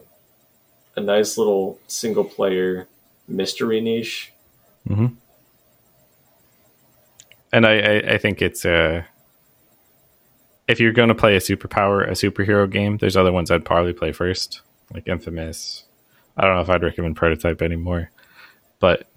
[0.96, 2.88] a nice little single player
[3.28, 4.34] mystery niche.
[7.52, 9.04] and I, I, I think it's uh
[10.68, 13.94] if you're going to play a superpower, a superhero game, there's other ones I'd probably
[13.94, 14.62] play first,
[14.94, 15.86] like Infamous.
[16.36, 18.12] I don't know if I'd recommend Prototype anymore,
[18.80, 19.08] but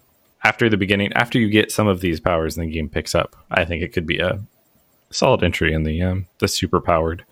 [0.45, 3.37] after the beginning, after you get some of these powers and the game picks up,
[3.51, 4.41] I think it could be a
[5.11, 7.23] solid entry in the um, the superpowered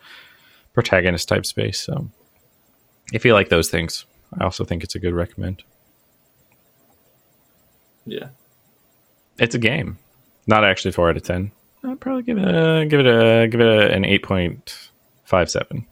[0.74, 1.80] protagonist type space.
[1.80, 2.08] So,
[3.12, 4.04] if you like those things,
[4.38, 5.62] I also think it's a good recommend.
[8.06, 8.28] Yeah.
[9.38, 9.98] It's a game,
[10.46, 11.52] not actually four out of ten.
[11.84, 14.90] I'd probably give it a give it a give it a, an eight point
[15.24, 15.86] five seven.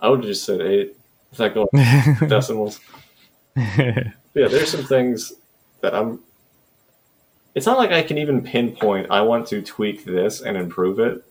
[0.00, 0.96] I would have just said eight.
[1.32, 1.68] If that going
[2.28, 2.78] decimals.
[3.56, 5.32] yeah, there's some things
[5.80, 6.20] that I'm.
[7.54, 9.10] It's not like I can even pinpoint.
[9.10, 11.22] I want to tweak this and improve it.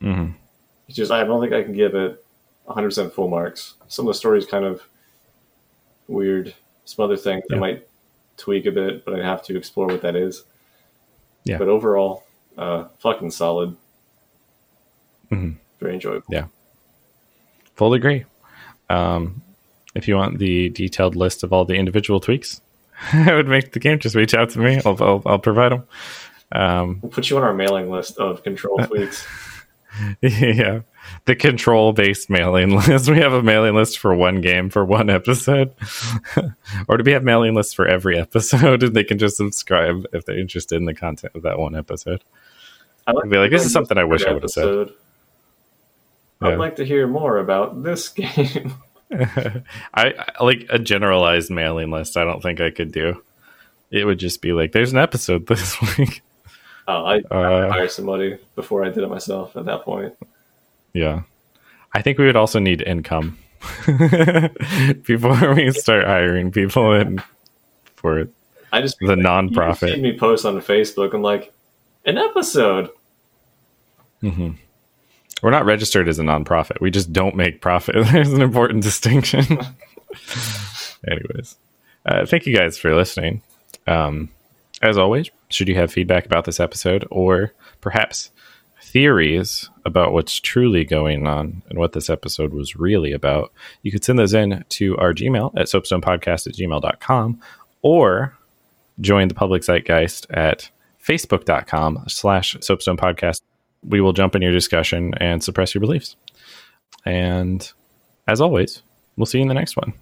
[0.00, 0.34] Mhm.
[0.86, 2.24] It's just I don't think I can give it
[2.64, 3.74] 100 percent full marks.
[3.88, 4.82] Some of the stories kind of
[6.06, 6.54] weird.
[6.84, 7.86] Some other things I might
[8.36, 10.44] tweak a bit, but I have to explore what that is.
[11.44, 11.58] Yeah.
[11.58, 12.24] But overall,
[12.56, 13.76] uh, fucking solid.
[15.30, 15.56] Mhm.
[15.80, 16.26] Very enjoyable.
[16.30, 16.46] Yeah.
[17.74, 18.24] Full agree.
[18.88, 19.42] Um,
[19.94, 22.60] if you want the detailed list of all the individual tweaks,
[23.12, 23.98] I would make the game.
[23.98, 24.80] Just reach out to me.
[24.84, 25.84] I'll I'll, I'll provide them.
[26.52, 29.26] Um, We'll put you on our mailing list of control tweaks.
[30.20, 30.80] yeah.
[31.24, 33.08] The control based mailing list.
[33.08, 35.72] We have a mailing list for one game for one episode.
[36.88, 40.24] or do we have mailing lists for every episode and they can just subscribe if
[40.24, 42.22] they're interested in the content of that one episode?
[43.06, 44.90] I I'd be like, this is something I wish I would have said.
[46.40, 48.74] I'd like to hear more about this game.
[49.12, 52.16] I, I like a generalized mailing list.
[52.16, 53.22] I don't think I could do.
[53.90, 56.22] It would just be like, there's an episode this week.
[56.86, 60.14] Oh, I, Uh, hire somebody before I did it myself at that point.
[60.92, 61.22] Yeah.
[61.94, 63.38] I think we would also need income
[65.06, 67.22] before we start hiring people in
[67.96, 68.30] for it.
[68.72, 69.94] I just The You nonprofit.
[69.94, 71.14] see me post on Facebook.
[71.14, 71.52] I'm like,
[72.04, 72.90] an episode.
[75.42, 76.80] We're not registered as a nonprofit.
[76.80, 77.94] We just don't make profit.
[78.12, 79.44] There's an important distinction.
[81.06, 81.56] Anyways,
[82.06, 83.42] uh, thank you guys for listening.
[83.86, 84.30] Um,
[84.82, 88.30] as always, should you have feedback about this episode or perhaps
[88.80, 94.04] theories about what's truly going on and what this episode was really about, you could
[94.04, 97.40] send those in to our Gmail at soapstonepodcast at gmail.com
[97.82, 98.36] or
[99.00, 100.70] join the public zeitgeist at
[101.04, 103.42] facebook.com slash soapstone podcast
[103.82, 106.16] we will jump in your discussion and suppress your beliefs
[107.04, 107.72] and
[108.26, 108.82] as always
[109.16, 109.92] we'll see you in the next one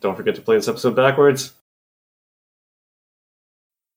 [0.00, 1.52] Don't forget to play this episode backwards.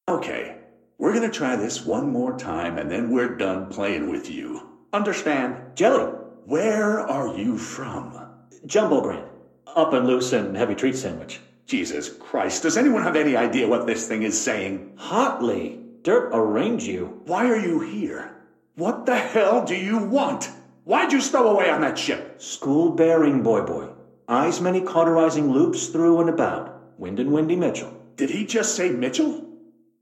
[0.10, 0.58] Okay,
[0.98, 4.68] we're gonna try this one more time and then we're done playing with you.
[4.94, 5.56] Understand?
[5.76, 6.12] Jelly,
[6.46, 8.28] Where are you from?
[8.66, 9.28] Jumbo Grand,
[9.68, 11.40] up and loose and heavy treat sandwich.
[11.68, 14.94] Jesus Christ, does anyone have any idea what this thing is saying?
[14.98, 17.22] Hotly, Dirt arrange you.
[17.26, 18.36] Why are you here?
[18.76, 20.50] What the hell do you want?
[20.86, 22.42] Why'd you stow away on that ship?
[22.42, 23.90] School bearing boy boy.
[24.30, 26.82] Eyes many cauterizing loops through and about.
[26.98, 27.92] Wind and Windy Mitchell.
[28.16, 29.46] Did he just say Mitchell?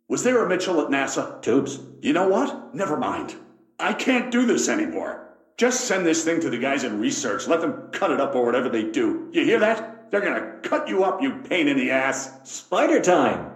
[0.07, 1.41] Was there a Mitchell at NASA?
[1.41, 1.79] Tubes.
[2.01, 2.75] You know what?
[2.75, 3.35] Never mind.
[3.79, 5.29] I can't do this anymore.
[5.57, 7.47] Just send this thing to the guys in research.
[7.47, 9.29] Let them cut it up or whatever they do.
[9.31, 10.11] You hear that?
[10.11, 12.31] They're gonna cut you up, you pain in the ass.
[12.43, 13.51] Spider time.